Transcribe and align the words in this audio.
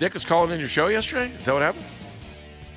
Nick 0.00 0.14
was 0.14 0.24
calling 0.24 0.50
in 0.50 0.58
your 0.58 0.68
show 0.68 0.88
yesterday. 0.88 1.32
Is 1.36 1.46
that 1.46 1.52
what 1.54 1.62
happened? 1.62 1.84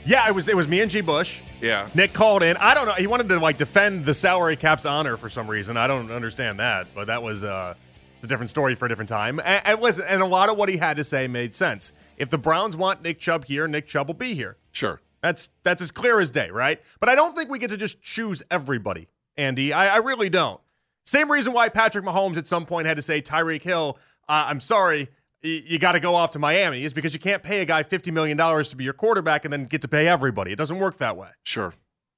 Yeah, 0.06 0.28
it 0.28 0.34
was 0.34 0.48
it 0.48 0.56
was 0.56 0.68
me 0.68 0.82
and 0.82 0.90
G. 0.90 1.02
Bush. 1.02 1.42
Yeah. 1.62 1.90
Nick 1.94 2.14
called 2.14 2.42
in. 2.42 2.56
I 2.58 2.74
don't 2.74 2.88
know. 2.88 2.94
He 2.94 3.08
wanted 3.08 3.28
to 3.30 3.40
like 3.40 3.58
defend 3.58 4.06
the 4.06 4.14
salary 4.14 4.56
cap's 4.56 4.86
honor 4.86 5.18
for 5.18 5.30
some 5.30 5.50
reason. 5.50 5.76
I 5.78 5.88
don't 5.88 6.10
understand 6.12 6.60
that, 6.60 6.88
but 6.96 7.08
that 7.08 7.22
was 7.22 7.44
uh, 7.44 7.74
it's 8.16 8.26
a 8.26 8.28
different 8.28 8.50
story 8.50 8.76
for 8.76 8.86
a 8.86 8.90
different 8.90 9.10
time. 9.10 9.40
And, 9.40 9.68
and 9.68 9.82
listen, 9.82 10.06
and 10.08 10.22
a 10.22 10.26
lot 10.26 10.50
of 10.50 10.58
what 10.58 10.70
he 10.70 10.78
had 10.78 10.98
to 10.98 11.04
say 11.04 11.28
made 11.28 11.54
sense. 11.54 11.94
If 12.18 12.30
the 12.30 12.38
Browns 12.38 12.78
want 12.78 13.02
Nick 13.02 13.20
Chubb 13.20 13.46
here, 13.46 13.68
Nick 13.68 13.88
Chubb 13.88 14.08
will 14.08 14.14
be 14.14 14.34
here. 14.34 14.58
Sure. 14.72 15.02
That's 15.22 15.50
that's 15.64 15.82
as 15.82 15.92
clear 15.92 16.20
as 16.22 16.32
day, 16.32 16.50
right? 16.50 16.82
But 17.00 17.10
I 17.10 17.16
don't 17.16 17.36
think 17.36 17.50
we 17.50 17.60
get 17.60 17.70
to 17.70 17.78
just 17.78 18.02
choose 18.02 18.42
everybody, 18.50 19.10
Andy. 19.36 19.74
I, 19.74 19.96
I 19.96 19.98
really 19.98 20.30
don't. 20.30 20.62
Same 21.06 21.32
reason 21.32 21.54
why 21.54 21.70
Patrick 21.70 22.06
Mahomes 22.06 22.38
at 22.38 22.48
some 22.48 22.66
point 22.66 22.88
had 22.88 22.96
to 22.96 23.02
say 23.02 23.22
Tyreek 23.22 23.64
Hill. 23.64 23.98
Uh, 24.30 24.46
I'm 24.48 24.60
sorry, 24.60 25.10
you 25.42 25.80
got 25.80 25.94
to 25.94 26.00
go 26.00 26.16
off 26.16 26.32
to 26.32 26.40
Miami 26.40 26.84
is 26.84 26.94
because 26.94 27.14
you 27.14 27.20
can't 27.20 27.44
pay 27.44 27.62
a 27.62 27.66
guy 27.66 27.84
fifty 27.84 28.12
million 28.12 28.38
dollars 28.38 28.70
to 28.70 28.76
be 28.76 28.84
your 28.84 28.94
quarterback 28.94 29.46
and 29.46 29.54
then 29.54 29.66
get 29.66 29.82
to 29.82 29.88
pay 29.88 30.08
everybody. 30.08 30.52
It 30.52 30.58
doesn't 30.58 30.80
work 30.80 30.98
that 30.98 31.16
way. 31.18 31.30
Sure. 31.44 31.74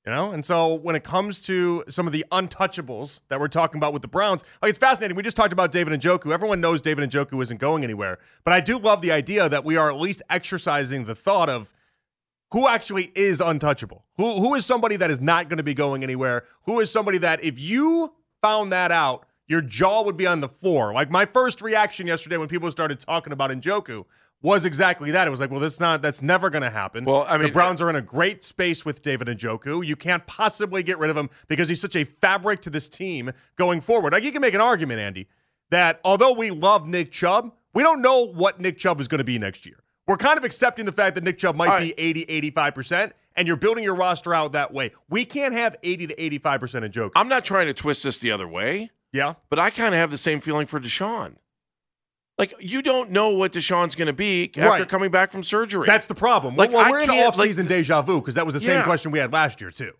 You 0.05 0.11
know, 0.11 0.31
and 0.31 0.43
so 0.43 0.73
when 0.73 0.95
it 0.95 1.03
comes 1.03 1.41
to 1.41 1.83
some 1.87 2.07
of 2.07 2.13
the 2.13 2.25
untouchables 2.31 3.21
that 3.29 3.39
we're 3.39 3.47
talking 3.47 3.77
about 3.77 3.93
with 3.93 4.01
the 4.01 4.07
Browns, 4.07 4.43
like 4.59 4.71
it's 4.71 4.79
fascinating. 4.79 5.15
We 5.15 5.21
just 5.21 5.37
talked 5.37 5.53
about 5.53 5.71
David 5.71 5.93
and 5.93 6.01
Njoku. 6.01 6.33
Everyone 6.33 6.59
knows 6.59 6.81
David 6.81 7.03
and 7.03 7.13
Njoku 7.13 7.39
isn't 7.43 7.59
going 7.59 7.83
anywhere, 7.83 8.17
but 8.43 8.51
I 8.51 8.61
do 8.61 8.79
love 8.79 9.01
the 9.01 9.11
idea 9.11 9.47
that 9.47 9.63
we 9.63 9.77
are 9.77 9.91
at 9.91 9.99
least 9.99 10.23
exercising 10.27 11.05
the 11.05 11.13
thought 11.13 11.49
of 11.49 11.71
who 12.51 12.67
actually 12.67 13.11
is 13.13 13.39
untouchable. 13.39 14.05
Who 14.17 14.39
who 14.39 14.55
is 14.55 14.65
somebody 14.65 14.95
that 14.95 15.11
is 15.11 15.21
not 15.21 15.49
going 15.49 15.57
to 15.57 15.63
be 15.63 15.75
going 15.75 16.01
anywhere? 16.01 16.45
Who 16.63 16.79
is 16.79 16.91
somebody 16.91 17.19
that 17.19 17.43
if 17.43 17.59
you 17.59 18.15
found 18.41 18.71
that 18.71 18.91
out, 18.91 19.27
your 19.51 19.61
jaw 19.61 20.01
would 20.01 20.15
be 20.15 20.25
on 20.25 20.39
the 20.39 20.47
floor. 20.47 20.93
Like 20.93 21.11
my 21.11 21.25
first 21.25 21.61
reaction 21.61 22.07
yesterday 22.07 22.37
when 22.37 22.47
people 22.47 22.71
started 22.71 22.99
talking 22.99 23.33
about 23.33 23.51
Njoku 23.51 24.05
was 24.41 24.63
exactly 24.65 25.11
that. 25.11 25.27
It 25.27 25.29
was 25.29 25.41
like, 25.41 25.51
well, 25.51 25.59
that's 25.59 25.79
not 25.79 26.01
that's 26.01 26.21
never 26.21 26.49
going 26.49 26.63
to 26.63 26.69
happen. 26.69 27.03
Well, 27.03 27.25
I 27.27 27.37
mean- 27.37 27.47
the 27.47 27.51
Browns 27.53 27.81
are 27.81 27.89
in 27.89 27.97
a 27.97 28.01
great 28.01 28.45
space 28.45 28.85
with 28.85 29.01
David 29.01 29.27
Njoku. 29.27 29.85
You 29.85 29.97
can't 29.97 30.25
possibly 30.25 30.83
get 30.83 30.97
rid 30.97 31.09
of 31.11 31.17
him 31.17 31.29
because 31.49 31.67
he's 31.67 31.81
such 31.81 31.97
a 31.97 32.05
fabric 32.05 32.61
to 32.61 32.69
this 32.69 32.87
team 32.87 33.31
going 33.57 33.81
forward. 33.81 34.13
Like 34.13 34.23
you 34.23 34.31
can 34.31 34.41
make 34.41 34.53
an 34.53 34.61
argument, 34.61 35.01
Andy, 35.01 35.27
that 35.69 35.99
although 36.03 36.31
we 36.31 36.49
love 36.49 36.87
Nick 36.87 37.11
Chubb, 37.11 37.51
we 37.73 37.83
don't 37.83 38.01
know 38.01 38.21
what 38.25 38.61
Nick 38.61 38.77
Chubb 38.77 39.01
is 39.01 39.09
going 39.09 39.19
to 39.19 39.25
be 39.25 39.37
next 39.37 39.65
year. 39.65 39.83
We're 40.07 40.17
kind 40.17 40.37
of 40.37 40.45
accepting 40.45 40.85
the 40.85 40.91
fact 40.91 41.15
that 41.15 41.23
Nick 41.23 41.37
Chubb 41.37 41.55
might 41.55 41.69
All 41.69 41.79
be 41.79 41.93
80, 41.97 42.25
85%, 42.51 43.11
and 43.35 43.47
you're 43.47 43.57
building 43.57 43.83
your 43.83 43.95
roster 43.95 44.33
out 44.33 44.53
that 44.53 44.73
way. 44.73 44.91
We 45.09 45.25
can't 45.25 45.53
have 45.53 45.75
80 45.83 46.07
to 46.07 46.15
85% 46.15 46.85
of 46.85 46.91
Joker. 46.91 47.13
I'm 47.15 47.27
not 47.29 47.45
trying 47.45 47.67
to 47.67 47.73
twist 47.73 48.03
this 48.03 48.17
the 48.19 48.31
other 48.31 48.47
way, 48.47 48.91
yeah. 49.13 49.33
but 49.49 49.59
I 49.59 49.69
kind 49.69 49.93
of 49.93 49.99
have 49.99 50.11
the 50.11 50.17
same 50.17 50.39
feeling 50.41 50.67
for 50.67 50.79
Deshaun. 50.79 51.35
Like 52.37 52.53
you 52.59 52.81
don't 52.81 53.11
know 53.11 53.29
what 53.29 53.53
Deshaun's 53.53 53.93
going 53.95 54.07
to 54.07 54.13
be 54.13 54.45
after 54.57 54.61
Right. 54.61 54.87
coming 54.87 55.11
back 55.11 55.31
from 55.31 55.43
surgery. 55.43 55.85
That's 55.85 56.07
the 56.07 56.15
problem. 56.15 56.55
Like, 56.55 56.71
well, 56.71 56.89
we're 56.89 56.99
in 57.01 57.09
off-season 57.09 57.65
like- 57.65 57.69
deja 57.69 58.01
vu 58.01 58.19
because 58.19 58.35
that 58.35 58.45
was 58.45 58.53
the 58.53 58.59
same 58.59 58.79
Yeah. 58.79 58.83
question 58.83 59.11
we 59.11 59.19
had 59.19 59.31
last 59.31 59.61
year, 59.61 59.69
too. 59.69 59.91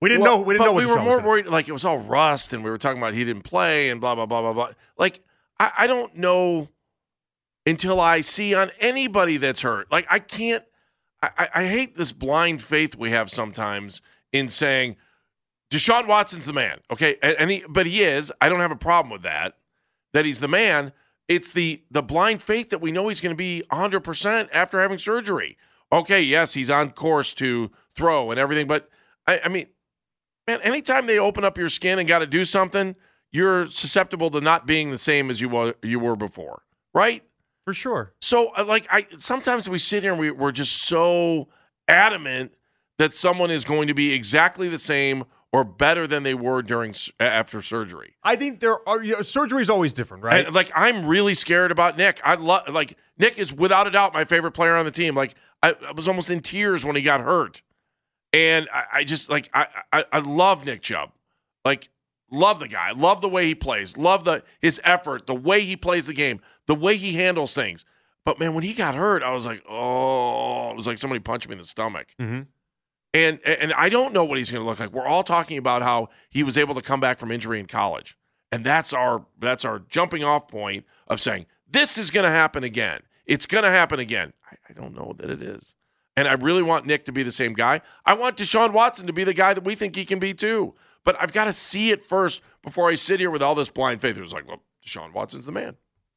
We 0.00 0.08
didn't 0.08 0.22
Well, 0.22 0.38
know. 0.38 0.42
We 0.42 0.54
didn't 0.54 0.66
know 0.66 0.72
what 0.72 0.80
we 0.84 0.86
were 0.86 0.96
Deshaun 0.96 1.04
more 1.04 1.20
worried. 1.20 1.46
Like 1.46 1.68
it 1.68 1.72
was 1.72 1.84
all 1.84 1.98
rust, 1.98 2.52
and 2.52 2.62
we 2.64 2.70
were 2.70 2.78
talking 2.78 2.98
about 2.98 3.14
he 3.14 3.24
didn't 3.24 3.42
play, 3.42 3.90
and 3.90 4.00
blah 4.00 4.14
blah 4.14 4.26
blah 4.26 4.40
blah 4.42 4.52
blah. 4.52 4.70
Like 4.98 5.20
I, 5.58 5.72
I 5.78 5.86
don't 5.86 6.14
know 6.16 6.68
until 7.66 8.00
I 8.00 8.20
see 8.20 8.54
on 8.54 8.70
anybody 8.80 9.36
that's 9.38 9.62
hurt. 9.62 9.90
Like 9.90 10.06
I 10.10 10.18
can't. 10.18 10.64
I- 11.22 11.48
I 11.54 11.64
hate 11.66 11.96
this 11.96 12.12
blind 12.12 12.60
faith 12.62 12.96
we 12.96 13.10
have 13.10 13.30
sometimes 13.30 14.02
in 14.32 14.48
saying 14.50 14.96
Deshaun 15.70 16.06
Watson's 16.06 16.46
the 16.46 16.52
man. 16.52 16.80
Okay, 16.90 17.16
and, 17.22 17.36
and 17.38 17.50
he, 17.50 17.64
but 17.68 17.86
he 17.86 18.02
is. 18.02 18.32
I 18.40 18.48
don't 18.48 18.60
have 18.60 18.70
a 18.70 18.76
problem 18.76 19.10
with 19.10 19.22
that. 19.22 19.56
That 20.12 20.24
he's 20.24 20.40
the 20.40 20.48
man. 20.48 20.92
It's 21.26 21.52
the 21.52 21.82
the 21.90 22.02
blind 22.02 22.42
faith 22.42 22.70
that 22.70 22.80
we 22.80 22.92
know 22.92 23.08
he's 23.08 23.20
going 23.20 23.34
to 23.34 23.36
be 23.36 23.62
100 23.70 24.00
percent 24.00 24.48
after 24.52 24.80
having 24.80 24.98
surgery. 24.98 25.56
Okay, 25.92 26.22
yes, 26.22 26.54
he's 26.54 26.70
on 26.70 26.90
course 26.90 27.32
to 27.34 27.70
throw 27.94 28.30
and 28.30 28.40
everything, 28.40 28.66
but 28.66 28.88
I, 29.26 29.40
I 29.44 29.48
mean, 29.48 29.66
man, 30.46 30.60
anytime 30.62 31.06
they 31.06 31.18
open 31.18 31.44
up 31.44 31.56
your 31.56 31.68
skin 31.68 31.98
and 31.98 32.08
got 32.08 32.18
to 32.18 32.26
do 32.26 32.44
something, 32.44 32.96
you're 33.30 33.70
susceptible 33.70 34.30
to 34.30 34.40
not 34.40 34.66
being 34.66 34.90
the 34.90 34.98
same 34.98 35.30
as 35.30 35.40
you 35.40 35.48
were 35.48 35.74
you 35.82 35.98
were 35.98 36.16
before, 36.16 36.62
right? 36.94 37.24
For 37.64 37.72
sure. 37.72 38.12
So, 38.20 38.52
uh, 38.56 38.64
like, 38.64 38.86
I 38.90 39.06
sometimes 39.18 39.68
we 39.68 39.78
sit 39.78 40.02
here 40.02 40.12
and 40.12 40.20
we, 40.20 40.30
we're 40.30 40.52
just 40.52 40.82
so 40.82 41.48
adamant 41.88 42.54
that 42.98 43.14
someone 43.14 43.50
is 43.50 43.64
going 43.64 43.88
to 43.88 43.94
be 43.94 44.12
exactly 44.12 44.68
the 44.68 44.78
same 44.78 45.24
or 45.54 45.62
better 45.62 46.04
than 46.06 46.24
they 46.24 46.34
were 46.34 46.62
during 46.62 46.92
after 47.20 47.62
surgery. 47.62 48.16
I 48.24 48.34
think 48.34 48.58
there 48.58 48.86
are 48.88 49.02
you 49.04 49.12
know, 49.14 49.22
surgery 49.22 49.62
is 49.62 49.70
always 49.70 49.92
different, 49.92 50.24
right? 50.24 50.44
And, 50.46 50.54
like, 50.54 50.72
I'm 50.74 51.06
really 51.06 51.34
scared 51.34 51.70
about 51.70 51.96
Nick. 51.96 52.20
I 52.24 52.34
love 52.34 52.68
like 52.70 52.98
Nick 53.18 53.38
is 53.38 53.52
without 53.52 53.86
a 53.86 53.90
doubt 53.90 54.12
my 54.12 54.24
favorite 54.24 54.50
player 54.50 54.74
on 54.74 54.84
the 54.84 54.90
team. 54.90 55.14
Like, 55.14 55.36
I, 55.62 55.76
I 55.86 55.92
was 55.92 56.08
almost 56.08 56.28
in 56.28 56.40
tears 56.40 56.84
when 56.84 56.96
he 56.96 57.02
got 57.02 57.20
hurt, 57.20 57.62
and 58.32 58.68
I, 58.74 58.84
I 58.92 59.04
just 59.04 59.30
like 59.30 59.48
I, 59.54 59.68
I 59.92 60.04
I 60.12 60.18
love 60.18 60.64
Nick 60.66 60.82
Chubb. 60.82 61.12
Like, 61.64 61.88
love 62.32 62.58
the 62.58 62.68
guy. 62.68 62.90
Love 62.90 63.20
the 63.20 63.28
way 63.28 63.46
he 63.46 63.54
plays. 63.54 63.96
Love 63.96 64.24
the 64.24 64.42
his 64.60 64.80
effort, 64.82 65.26
the 65.28 65.34
way 65.36 65.60
he 65.60 65.76
plays 65.76 66.08
the 66.08 66.14
game, 66.14 66.40
the 66.66 66.74
way 66.74 66.96
he 66.96 67.12
handles 67.14 67.54
things. 67.54 67.84
But 68.24 68.40
man, 68.40 68.54
when 68.54 68.64
he 68.64 68.72
got 68.72 68.94
hurt, 68.96 69.22
I 69.22 69.32
was 69.32 69.46
like, 69.46 69.62
oh, 69.68 70.70
it 70.70 70.76
was 70.76 70.86
like 70.86 70.98
somebody 70.98 71.20
punched 71.20 71.46
me 71.48 71.52
in 71.52 71.58
the 71.58 71.64
stomach. 71.64 72.08
Mhm. 72.20 72.46
And 73.14 73.38
and 73.46 73.72
I 73.74 73.88
don't 73.88 74.12
know 74.12 74.24
what 74.24 74.38
he's 74.38 74.50
going 74.50 74.62
to 74.62 74.68
look 74.68 74.80
like. 74.80 74.92
We're 74.92 75.06
all 75.06 75.22
talking 75.22 75.56
about 75.56 75.82
how 75.82 76.08
he 76.28 76.42
was 76.42 76.58
able 76.58 76.74
to 76.74 76.82
come 76.82 76.98
back 77.00 77.18
from 77.18 77.30
injury 77.30 77.60
in 77.60 77.66
college, 77.66 78.18
and 78.50 78.66
that's 78.66 78.92
our 78.92 79.24
that's 79.38 79.64
our 79.64 79.78
jumping 79.78 80.24
off 80.24 80.48
point 80.48 80.84
of 81.06 81.20
saying 81.20 81.46
this 81.70 81.96
is 81.96 82.10
going 82.10 82.24
to 82.24 82.30
happen 82.30 82.64
again. 82.64 83.02
It's 83.24 83.46
going 83.46 83.64
to 83.64 83.70
happen 83.70 84.00
again. 84.00 84.32
I, 84.50 84.56
I 84.68 84.72
don't 84.72 84.94
know 84.94 85.14
that 85.18 85.30
it 85.30 85.40
is, 85.40 85.76
and 86.16 86.26
I 86.26 86.32
really 86.32 86.62
want 86.62 86.86
Nick 86.86 87.04
to 87.04 87.12
be 87.12 87.22
the 87.22 87.32
same 87.32 87.52
guy. 87.52 87.82
I 88.04 88.14
want 88.14 88.36
Deshaun 88.36 88.72
Watson 88.72 89.06
to 89.06 89.12
be 89.12 89.22
the 89.22 89.32
guy 89.32 89.54
that 89.54 89.64
we 89.64 89.76
think 89.76 89.94
he 89.94 90.04
can 90.04 90.18
be 90.18 90.34
too. 90.34 90.74
But 91.04 91.16
I've 91.20 91.32
got 91.32 91.44
to 91.44 91.52
see 91.52 91.90
it 91.92 92.04
first 92.04 92.40
before 92.62 92.88
I 92.88 92.96
sit 92.96 93.20
here 93.20 93.30
with 93.30 93.42
all 93.42 93.54
this 93.54 93.68
blind 93.70 94.00
faith. 94.00 94.16
It 94.16 94.22
was 94.22 94.32
like, 94.32 94.48
well, 94.48 94.62
Deshaun 94.84 95.12
Watson's 95.12 95.46
the 95.46 95.52
man. 95.52 95.76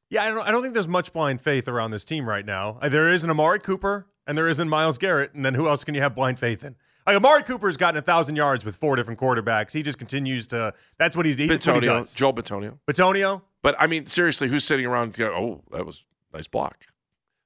Yeah, 0.10 0.24
I 0.24 0.30
don't, 0.30 0.48
I 0.48 0.52
don't 0.52 0.62
think 0.62 0.74
there's 0.74 0.88
much 0.88 1.12
blind 1.12 1.42
faith 1.42 1.68
around 1.68 1.92
this 1.92 2.06
team 2.06 2.28
right 2.28 2.46
now. 2.46 2.80
Uh, 2.82 2.88
There 2.88 3.10
is 3.10 3.26
an 3.26 3.30
Amari 3.30 3.60
Cooper 3.60 4.08
and 4.28 4.38
there 4.38 4.48
is 4.48 4.60
an 4.60 4.70
Myles 4.70 4.98
Garrett, 4.98 5.34
and 5.34 5.44
then 5.44 5.54
who 5.56 5.68
else 5.68 5.84
can 5.84 5.96
you 5.96 6.02
have 6.02 6.14
blind 6.14 6.38
faith 6.38 6.64
in? 6.64 6.76
Like 7.08 7.16
Amari 7.16 7.44
Cooper's 7.44 7.78
gotten 7.78 7.98
a 7.98 8.02
thousand 8.02 8.36
yards 8.36 8.66
with 8.66 8.76
four 8.76 8.98
different 8.98 9.18
quarterbacks. 9.20 9.72
He 9.74 9.82
just 9.82 9.98
continues 9.98 10.46
to. 10.48 10.74
That's 11.00 11.16
what 11.16 11.26
he's. 11.26 11.38
That's 11.38 11.66
what 11.66 11.76
he 11.76 11.82
Bitonio, 11.82 12.00
does. 12.00 12.14
Joel 12.14 12.34
Bitonio. 12.34 12.80
Bitonio, 12.86 13.42
But 13.64 13.76
I 13.80 13.88
mean, 13.88 14.06
seriously, 14.08 14.50
who's 14.50 14.66
sitting 14.66 14.86
around? 14.86 15.18
Oh, 15.22 15.64
that 15.72 15.86
was 15.86 16.04
nice 16.34 16.48
block. 16.48 16.86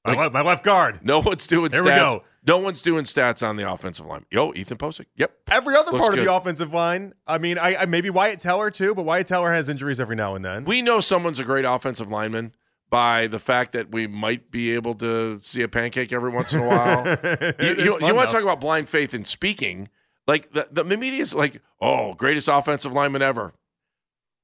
my, 0.04 0.14
le- 0.16 0.32
my 0.32 0.42
left 0.42 0.64
guard. 0.64 1.00
No 1.04 1.20
one's 1.20 1.46
doing 1.46 1.70
There 1.70 1.84
stats. 1.84 1.86
we 1.86 2.16
go. 2.16 2.24
No 2.44 2.58
one's 2.58 2.82
doing 2.82 3.04
stats 3.04 3.48
on 3.48 3.56
the 3.56 3.72
offensive 3.72 4.08
line. 4.08 4.26
Yo, 4.32 4.52
Ethan 4.56 4.78
Pocic. 4.80 5.06
Yep. 5.16 5.32
Every 5.52 5.76
other 5.76 5.92
Looks 5.92 6.08
part 6.08 6.18
of 6.18 6.26
the 6.26 6.34
offensive 6.34 6.74
line. 6.74 7.14
I 7.28 7.38
mean, 7.38 7.60
I, 7.60 7.76
I 7.76 7.86
maybe 7.86 8.10
Wyatt 8.10 8.40
Teller 8.40 8.72
too, 8.72 8.96
but 8.96 9.04
Wyatt 9.04 9.28
Teller 9.28 9.54
has 9.54 9.70
injuries 9.70 10.00
every 10.00 10.16
now 10.16 10.34
and 10.34 10.44
then. 10.44 10.66
We 10.66 10.82
know 10.82 11.02
someone's 11.02 11.38
a 11.38 11.44
great 11.44 11.66
offensive 11.66 12.10
lineman 12.10 12.56
by 12.92 13.26
the 13.26 13.40
fact 13.40 13.72
that 13.72 13.90
we 13.92 14.06
might 14.06 14.52
be 14.52 14.74
able 14.76 14.94
to 14.96 15.40
see 15.42 15.64
a 15.64 15.68
pancake 15.68 16.12
every 16.14 16.30
once 16.30 16.54
in 16.54 16.60
a 16.60 16.68
while. 16.68 17.06
you 17.08 17.16
It's 17.60 17.98
fun, 17.98 18.16
want 18.16 18.30
to 18.30 18.36
talk 18.36 18.44
about 18.44 18.60
blind 18.60 18.90
faith 18.90 19.14
in 19.14 19.26
speaking? 19.26 19.90
Like 20.28 20.52
the, 20.52 20.68
the 20.70 20.84
media 20.84 21.22
is 21.22 21.34
like, 21.34 21.62
oh, 21.80 22.14
greatest 22.14 22.50
offensive 22.50 22.92
lineman 22.92 23.22
ever. 23.22 23.54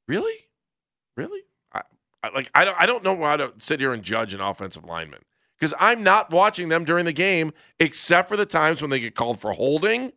Really, 0.07 0.47
really? 1.17 1.41
I, 1.73 1.81
I 2.23 2.29
like 2.29 2.49
I 2.55 2.63
don't 2.65 2.77
I 2.79 2.85
don't 2.85 3.03
know 3.03 3.21
how 3.21 3.35
to 3.35 3.53
sit 3.57 3.81
here 3.81 3.93
and 3.93 4.01
judge 4.01 4.33
an 4.33 4.39
offensive 4.39 4.85
lineman 4.85 5.19
because 5.59 5.73
I'm 5.77 6.01
not 6.01 6.31
watching 6.31 6.69
them 6.69 6.85
during 6.85 7.03
the 7.03 7.13
game 7.13 7.51
except 7.79 8.29
for 8.29 8.37
the 8.37 8.45
times 8.45 8.81
when 8.81 8.89
they 8.89 9.01
get 9.01 9.13
called 9.13 9.41
for 9.41 9.51
holding 9.51 10.13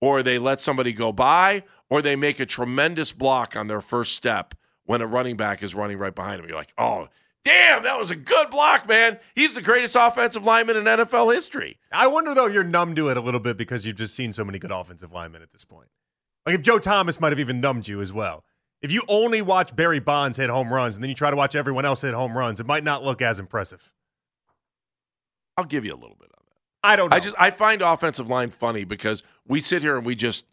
or 0.00 0.22
they 0.22 0.38
let 0.38 0.62
somebody 0.62 0.94
go 0.94 1.12
by 1.12 1.64
or 1.90 2.00
they 2.00 2.16
make 2.16 2.40
a 2.40 2.46
tremendous 2.46 3.12
block 3.12 3.54
on 3.54 3.68
their 3.68 3.82
first 3.82 4.14
step 4.14 4.54
when 4.84 5.02
a 5.02 5.06
running 5.06 5.36
back 5.36 5.62
is 5.62 5.74
running 5.74 5.98
right 5.98 6.14
behind 6.14 6.40
them. 6.40 6.48
You're 6.48 6.58
like, 6.58 6.72
oh. 6.78 7.08
Damn, 7.44 7.82
that 7.82 7.98
was 7.98 8.10
a 8.10 8.16
good 8.16 8.48
block, 8.48 8.88
man. 8.88 9.18
He's 9.34 9.54
the 9.54 9.60
greatest 9.60 9.96
offensive 9.96 10.44
lineman 10.44 10.78
in 10.78 10.84
NFL 10.84 11.34
history. 11.34 11.78
I 11.92 12.06
wonder 12.06 12.34
though, 12.34 12.46
you're 12.46 12.64
numb 12.64 12.94
to 12.94 13.10
it 13.10 13.18
a 13.18 13.20
little 13.20 13.40
bit 13.40 13.58
because 13.58 13.84
you've 13.84 13.96
just 13.96 14.14
seen 14.14 14.32
so 14.32 14.44
many 14.44 14.58
good 14.58 14.72
offensive 14.72 15.12
linemen 15.12 15.42
at 15.42 15.52
this 15.52 15.64
point. 15.64 15.88
Like 16.46 16.54
if 16.54 16.62
Joe 16.62 16.78
Thomas 16.78 17.20
might 17.20 17.32
have 17.32 17.40
even 17.40 17.60
numbed 17.60 17.86
you 17.86 18.00
as 18.00 18.12
well. 18.12 18.44
If 18.80 18.92
you 18.92 19.02
only 19.08 19.40
watch 19.40 19.74
Barry 19.74 19.98
Bonds 19.98 20.36
hit 20.38 20.50
home 20.50 20.72
runs 20.72 20.96
and 20.96 21.02
then 21.02 21.08
you 21.08 21.14
try 21.14 21.30
to 21.30 21.36
watch 21.36 21.54
everyone 21.54 21.84
else 21.84 22.02
hit 22.02 22.12
home 22.12 22.36
runs, 22.36 22.60
it 22.60 22.66
might 22.66 22.84
not 22.84 23.02
look 23.02 23.22
as 23.22 23.38
impressive. 23.38 23.92
I'll 25.56 25.64
give 25.64 25.84
you 25.84 25.92
a 25.92 25.96
little 25.96 26.16
bit 26.16 26.30
of 26.36 26.44
that. 26.46 26.58
I 26.82 26.96
don't 26.96 27.10
know. 27.10 27.16
I 27.16 27.20
just 27.20 27.36
I 27.38 27.50
find 27.50 27.80
offensive 27.80 28.28
line 28.28 28.50
funny 28.50 28.84
because 28.84 29.22
we 29.46 29.60
sit 29.60 29.82
here 29.82 29.96
and 29.96 30.04
we 30.04 30.14
just 30.14 30.44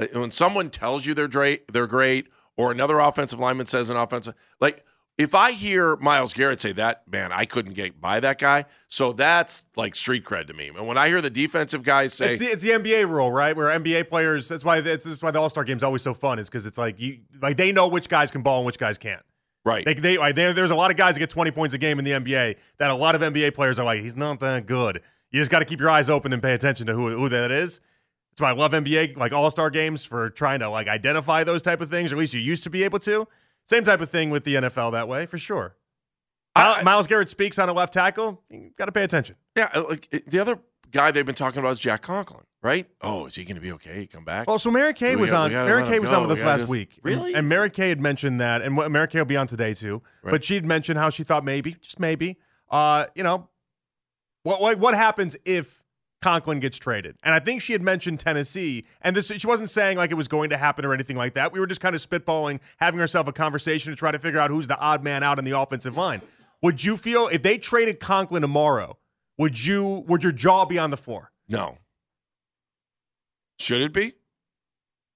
uh, 0.00 0.06
when 0.12 0.30
someone 0.30 0.70
tells 0.70 1.06
you 1.06 1.14
they're 1.14 1.28
great, 1.28 1.72
they're 1.72 1.86
great, 1.86 2.28
or 2.56 2.72
another 2.72 2.98
offensive 2.98 3.38
lineman 3.38 3.66
says 3.66 3.90
an 3.90 3.96
offensive 3.96 4.34
like 4.60 4.84
if 5.18 5.34
I 5.34 5.50
hear 5.50 5.96
Myles 5.96 6.32
Garrett 6.32 6.60
say 6.60 6.72
that, 6.72 7.02
man, 7.10 7.32
I 7.32 7.44
couldn't 7.44 7.74
get 7.74 8.00
by 8.00 8.20
that 8.20 8.38
guy. 8.38 8.66
So 8.86 9.12
that's 9.12 9.66
like 9.74 9.96
street 9.96 10.24
cred 10.24 10.46
to 10.46 10.54
me. 10.54 10.68
And 10.68 10.86
when 10.86 10.96
I 10.96 11.08
hear 11.08 11.20
the 11.20 11.28
defensive 11.28 11.82
guys 11.82 12.14
say, 12.14 12.30
it's 12.30 12.38
the, 12.38 12.46
it's 12.46 12.62
the 12.62 12.70
NBA 12.70 13.08
rule, 13.08 13.32
right? 13.32 13.54
Where 13.56 13.68
NBA 13.68 14.08
players, 14.08 14.48
that's 14.48 14.64
why 14.64 14.80
that's, 14.80 15.04
that's 15.04 15.20
why 15.20 15.32
the 15.32 15.40
All 15.40 15.48
Star 15.48 15.64
game's 15.64 15.82
always 15.82 16.02
so 16.02 16.14
fun, 16.14 16.38
is 16.38 16.48
because 16.48 16.66
it's 16.66 16.78
like 16.78 17.00
you 17.00 17.18
like 17.42 17.56
they 17.56 17.72
know 17.72 17.88
which 17.88 18.08
guys 18.08 18.30
can 18.30 18.42
ball 18.42 18.58
and 18.58 18.66
which 18.66 18.78
guys 18.78 18.96
can't. 18.96 19.22
Right. 19.64 19.84
They, 19.84 19.94
they, 19.94 20.18
like, 20.18 20.34
there's 20.34 20.70
a 20.70 20.76
lot 20.76 20.90
of 20.90 20.96
guys 20.96 21.16
that 21.16 21.18
get 21.18 21.30
20 21.30 21.50
points 21.50 21.74
a 21.74 21.78
game 21.78 21.98
in 21.98 22.04
the 22.04 22.12
NBA 22.12 22.56
that 22.78 22.90
a 22.90 22.94
lot 22.94 23.14
of 23.14 23.20
NBA 23.20 23.54
players 23.54 23.78
are 23.78 23.84
like, 23.84 24.00
he's 24.00 24.16
not 24.16 24.40
that 24.40 24.64
good. 24.64 25.02
You 25.30 25.40
just 25.40 25.50
got 25.50 25.58
to 25.58 25.66
keep 25.66 25.80
your 25.80 25.90
eyes 25.90 26.08
open 26.08 26.32
and 26.32 26.42
pay 26.42 26.54
attention 26.54 26.86
to 26.86 26.94
who, 26.94 27.10
who 27.10 27.28
that 27.28 27.50
is. 27.50 27.80
That's 28.30 28.40
why 28.40 28.50
I 28.50 28.52
love 28.52 28.70
NBA, 28.72 29.18
like 29.18 29.32
All 29.32 29.50
Star 29.50 29.68
games, 29.68 30.04
for 30.04 30.30
trying 30.30 30.60
to 30.60 30.70
like 30.70 30.86
identify 30.86 31.44
those 31.44 31.60
type 31.60 31.80
of 31.80 31.90
things, 31.90 32.12
or 32.12 32.14
at 32.14 32.20
least 32.20 32.32
you 32.32 32.40
used 32.40 32.64
to 32.64 32.70
be 32.70 32.84
able 32.84 33.00
to. 33.00 33.26
Same 33.68 33.84
type 33.84 34.00
of 34.00 34.10
thing 34.10 34.30
with 34.30 34.44
the 34.44 34.54
NFL 34.56 34.92
that 34.92 35.08
way, 35.08 35.26
for 35.26 35.38
sure. 35.38 35.76
I- 36.56 36.82
Myles, 36.82 37.06
Garrett 37.06 37.28
speaks 37.28 37.58
on 37.58 37.68
a 37.68 37.72
left 37.72 37.92
tackle. 37.92 38.42
You 38.50 38.70
got 38.76 38.86
to 38.86 38.92
pay 38.92 39.04
attention. 39.04 39.36
Yeah, 39.56 39.68
uh, 39.74 39.84
like 39.88 40.08
the 40.26 40.38
other 40.40 40.58
guy 40.90 41.10
they've 41.10 41.26
been 41.26 41.34
talking 41.34 41.60
about 41.60 41.72
is 41.74 41.80
Jack 41.80 42.02
Conklin, 42.02 42.44
right? 42.62 42.88
Oh, 43.00 43.26
is 43.26 43.34
he 43.36 43.44
going 43.44 43.56
to 43.56 43.60
be 43.60 43.70
okay? 43.72 44.06
Come 44.06 44.24
back? 44.24 44.48
Well, 44.48 44.58
so 44.58 44.70
Mary 44.70 44.92
Kay 44.94 45.14
We 45.14 45.22
was 45.22 45.30
got- 45.30 45.44
on. 45.44 45.50
we 45.50 45.56
Mary 45.56 45.84
Kay 45.84 45.98
was 46.00 46.10
go. 46.10 46.16
on 46.16 46.22
with 46.22 46.32
us 46.32 46.38
gotta 46.40 46.50
last 46.50 46.60
just- 46.62 46.70
week. 46.70 46.98
Really? 47.02 47.34
And 47.34 47.48
Mary 47.48 47.70
Kay 47.70 47.90
had 47.90 48.00
mentioned 48.00 48.40
that, 48.40 48.62
and 48.62 48.76
what- 48.76 48.90
Mary 48.90 49.06
Kay 49.06 49.18
will 49.18 49.26
be 49.26 49.36
on 49.36 49.46
today 49.46 49.74
too. 49.74 50.02
Right. 50.22 50.32
But 50.32 50.44
she'd 50.44 50.64
mentioned 50.64 50.98
how 50.98 51.10
she 51.10 51.22
thought 51.22 51.44
maybe, 51.44 51.74
just 51.74 52.00
maybe, 52.00 52.38
uh, 52.70 53.06
you 53.14 53.22
know, 53.22 53.48
what 54.42 54.60
what 54.60 54.78
what 54.78 54.94
happens 54.94 55.36
if 55.44 55.84
Conklin 56.20 56.60
gets 56.60 56.78
traded? 56.78 57.16
And 57.22 57.34
I 57.34 57.38
think 57.38 57.62
she 57.62 57.72
had 57.72 57.82
mentioned 57.82 58.20
Tennessee, 58.20 58.84
and 59.00 59.14
this 59.14 59.28
she 59.28 59.46
wasn't 59.46 59.70
saying 59.70 59.96
like 59.96 60.10
it 60.10 60.14
was 60.14 60.28
going 60.28 60.50
to 60.50 60.56
happen 60.56 60.84
or 60.84 60.92
anything 60.92 61.16
like 61.16 61.34
that. 61.34 61.52
We 61.52 61.60
were 61.60 61.66
just 61.66 61.80
kind 61.80 61.94
of 61.94 62.00
spitballing, 62.06 62.60
having 62.78 63.00
ourselves 63.00 63.28
a 63.28 63.32
conversation 63.32 63.92
to 63.92 63.96
try 63.96 64.10
to 64.10 64.18
figure 64.18 64.40
out 64.40 64.50
who's 64.50 64.66
the 64.66 64.78
odd 64.78 65.02
man 65.04 65.22
out 65.22 65.38
in 65.38 65.44
the 65.44 65.58
offensive 65.58 65.96
line. 65.96 66.22
Would 66.62 66.84
you 66.84 66.96
feel 66.96 67.28
if 67.28 67.42
they 67.42 67.58
traded 67.58 68.00
Conklin 68.00 68.42
tomorrow? 68.42 68.98
Would 69.36 69.64
you 69.64 70.04
would 70.08 70.22
your 70.22 70.32
jaw 70.32 70.64
be 70.64 70.78
on 70.78 70.90
the 70.90 70.96
floor? 70.96 71.32
no. 71.48 71.78
Should 73.60 73.80
it 73.82 73.92
be? 73.92 74.12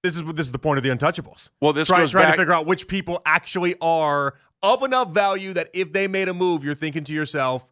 This 0.03 0.17
is 0.17 0.23
what 0.23 0.35
this 0.35 0.47
is 0.47 0.51
the 0.51 0.59
point 0.59 0.77
of 0.77 0.83
the 0.83 0.89
Untouchables. 0.89 1.49
Well, 1.61 1.71
this 1.71 1.89
goes 1.89 2.11
trying 2.11 2.25
back. 2.25 2.35
to 2.35 2.41
figure 2.41 2.53
out 2.53 2.65
which 2.65 2.89
people 2.89 3.21
actually 3.25 3.75
are 3.79 4.35
of 4.61 4.83
enough 4.83 5.11
value 5.11 5.53
that 5.53 5.69
if 5.73 5.93
they 5.93 6.07
made 6.07 6.27
a 6.27 6.33
move, 6.33 6.63
you're 6.63 6.75
thinking 6.75 7.05
to 7.05 7.13
yourself, 7.13 7.71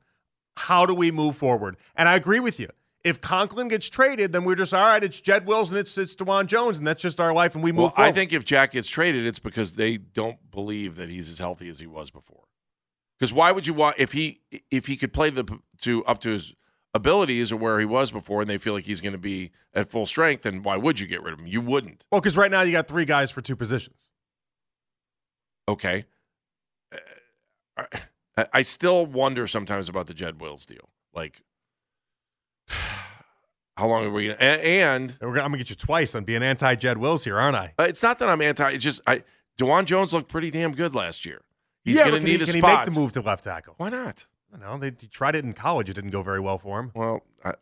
how 0.56 0.86
do 0.86 0.94
we 0.94 1.12
move 1.12 1.36
forward? 1.36 1.75
And 1.95 2.07
I 2.07 2.16
agree 2.16 2.39
with 2.39 2.57
you. 2.60 2.69
If 3.03 3.19
Conklin 3.19 3.68
gets 3.68 3.89
traded, 3.89 4.31
then 4.31 4.44
we're 4.44 4.56
just 4.56 4.74
all 4.74 4.83
right. 4.83 5.03
It's 5.03 5.19
Jed 5.19 5.48
Wills 5.48 5.71
and 5.71 5.80
it's 5.80 5.98
it's 5.98 6.15
Dawand 6.15 6.48
Jones, 6.48 6.77
and 6.77 6.86
that's 6.86 7.01
just 7.01 7.19
our 7.19 7.33
life, 7.33 7.56
and 7.56 7.63
we 7.63 7.71
move 7.71 7.80
well, 7.80 7.89
forward. 7.89 8.09
I 8.09 8.12
think 8.12 8.31
if 8.31 8.45
Jack 8.45 8.71
gets 8.71 8.88
traded, 8.88 9.25
it's 9.25 9.39
because 9.39 9.74
they 9.74 9.98
don't 9.98 10.38
believe 10.51 10.95
that 10.98 11.09
he's 11.09 11.30
as 11.30 11.39
healthy 11.39 11.68
as 11.69 11.80
he 11.80 11.88
was 11.88 12.12
before. 12.12 12.44
Because 13.19 13.33
why 13.33 13.51
would 13.51 13.65
you 13.65 13.74
want 13.74 13.95
if 13.98 14.12
he 14.12 14.42
if 14.69 14.88
he 14.88 14.98
could 14.98 15.13
play 15.13 15.30
the 15.30 15.59
to 15.81 16.06
up 16.06 16.19
to 16.21 16.30
his 16.30 16.53
abilities 16.94 17.51
or 17.51 17.57
where 17.57 17.80
he 17.80 17.86
was 17.86 18.12
before, 18.12 18.42
and 18.42 18.50
they 18.50 18.57
feel 18.57 18.74
like 18.74 18.86
he's 18.86 19.01
going 19.01 19.13
to 19.13 19.19
be 19.19 19.51
at 19.74 19.89
full 19.89 20.06
strength, 20.06 20.44
then 20.44 20.62
why 20.62 20.75
would 20.77 21.00
you 21.00 21.07
get 21.07 21.24
rid 21.24 21.33
of 21.33 21.39
him? 21.39 21.47
You 21.47 21.62
wouldn't. 21.62 22.06
well, 22.12 22.21
because 22.21 22.38
right 22.38 22.51
now 22.51 22.62
you 22.62 22.71
got 22.71 22.88
three 22.88 23.06
guys 23.06 23.31
for 23.31 23.42
two 23.42 23.56
positions. 23.56 24.12
Okay. 25.68 26.06
Uh, 27.77 27.83
I- 28.38 28.47
I 28.54 28.62
still 28.62 29.06
wonder 29.06 29.45
sometimes 29.45 29.89
about 29.89 30.07
the 30.07 30.13
Jed 30.13 30.39
Wills 30.39 30.65
deal. 30.65 30.89
Like, 31.13 31.42
how 33.77 33.88
long 33.88 34.06
are 34.06 34.09
we 34.12 34.25
going 34.27 34.38
to? 34.38 34.44
And 34.44 35.09
And 35.09 35.18
we're 35.21 35.29
gonna, 35.35 35.41
I'm 35.45 35.51
gonna 35.51 35.57
get 35.57 35.69
you 35.69 35.75
twice 35.75 36.13
on 36.15 36.23
being 36.23 36.44
anti 36.44 36.75
Jed 36.75 36.97
Wills 36.97 37.23
here, 37.23 37.38
aren't 37.39 37.56
I? 37.57 37.73
uh, 37.79 37.83
it's 37.83 38.03
not 38.03 38.19
that 38.19 38.29
I'm 38.29 38.41
anti. 38.41 38.71
It's 38.71 38.83
just 38.83 39.01
I. 39.07 39.23
Dawand 39.59 39.85
Jones 39.85 40.13
looked 40.13 40.29
pretty 40.29 40.50
damn 40.50 40.71
good 40.73 40.95
last 40.95 41.25
year. 41.25 41.41
He's 41.83 41.97
yeah, 41.97 42.06
gonna 42.06 42.18
can 42.18 42.25
he- 42.27 42.33
need 42.33 42.41
a 42.41 42.45
can 42.45 42.57
spot. 42.59 42.71
he 42.71 42.77
make 42.85 42.94
the 42.94 43.00
move 43.00 43.12
to 43.13 43.21
left 43.21 43.44
tackle? 43.44 43.73
Why 43.77 43.89
not? 43.89 44.25
I 44.53 44.57
don't 44.57 44.65
know. 44.65 44.77
They 44.77 44.91
tried 45.07 45.35
it 45.35 45.45
in 45.45 45.53
college. 45.53 45.89
It 45.89 45.94
didn't 45.94 46.09
go 46.12 46.21
very 46.23 46.39
well 46.39 46.57
for 46.57 46.79
him. 46.79 46.91
Well, 46.94 47.23
I, 47.44 47.53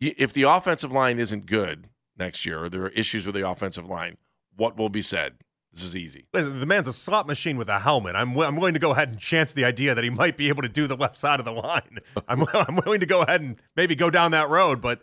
if 0.00 0.32
the 0.32 0.44
offensive 0.44 0.92
line 0.92 1.18
isn't 1.18 1.46
good 1.46 1.88
next 2.16 2.46
year, 2.46 2.64
or 2.64 2.68
there 2.68 2.82
are 2.82 2.88
issues 2.90 3.26
with 3.26 3.34
the 3.34 3.48
offensive 3.48 3.86
line, 3.88 4.16
what 4.56 4.76
will 4.76 4.88
be 4.88 5.02
said? 5.02 5.34
This 5.78 5.88
is 5.88 5.96
easy. 5.96 6.26
Listen, 6.32 6.58
the 6.60 6.66
man's 6.66 6.88
a 6.88 6.92
slot 6.92 7.26
machine 7.26 7.56
with 7.56 7.68
a 7.68 7.78
helmet. 7.78 8.14
I'm, 8.16 8.30
wi- 8.30 8.46
I'm 8.48 8.56
willing 8.56 8.74
to 8.74 8.80
go 8.80 8.90
ahead 8.90 9.08
and 9.10 9.18
chance 9.18 9.52
the 9.52 9.64
idea 9.64 9.94
that 9.94 10.02
he 10.04 10.10
might 10.10 10.36
be 10.36 10.48
able 10.48 10.62
to 10.62 10.68
do 10.68 10.86
the 10.86 10.96
left 10.96 11.16
side 11.16 11.38
of 11.38 11.44
the 11.44 11.52
line. 11.52 11.98
I'm, 12.28 12.44
I'm 12.52 12.76
willing 12.84 13.00
to 13.00 13.06
go 13.06 13.22
ahead 13.22 13.40
and 13.40 13.56
maybe 13.76 13.94
go 13.94 14.10
down 14.10 14.30
that 14.32 14.48
road, 14.48 14.80
but 14.80 15.00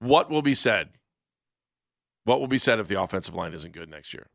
What 0.00 0.28
will 0.30 0.42
be 0.42 0.54
said? 0.54 0.90
What 2.24 2.40
will 2.40 2.48
be 2.48 2.58
said 2.58 2.78
if 2.80 2.88
the 2.88 3.00
offensive 3.00 3.34
line 3.34 3.54
isn't 3.54 3.72
good 3.72 3.88
next 3.88 4.12
year? 4.12 4.28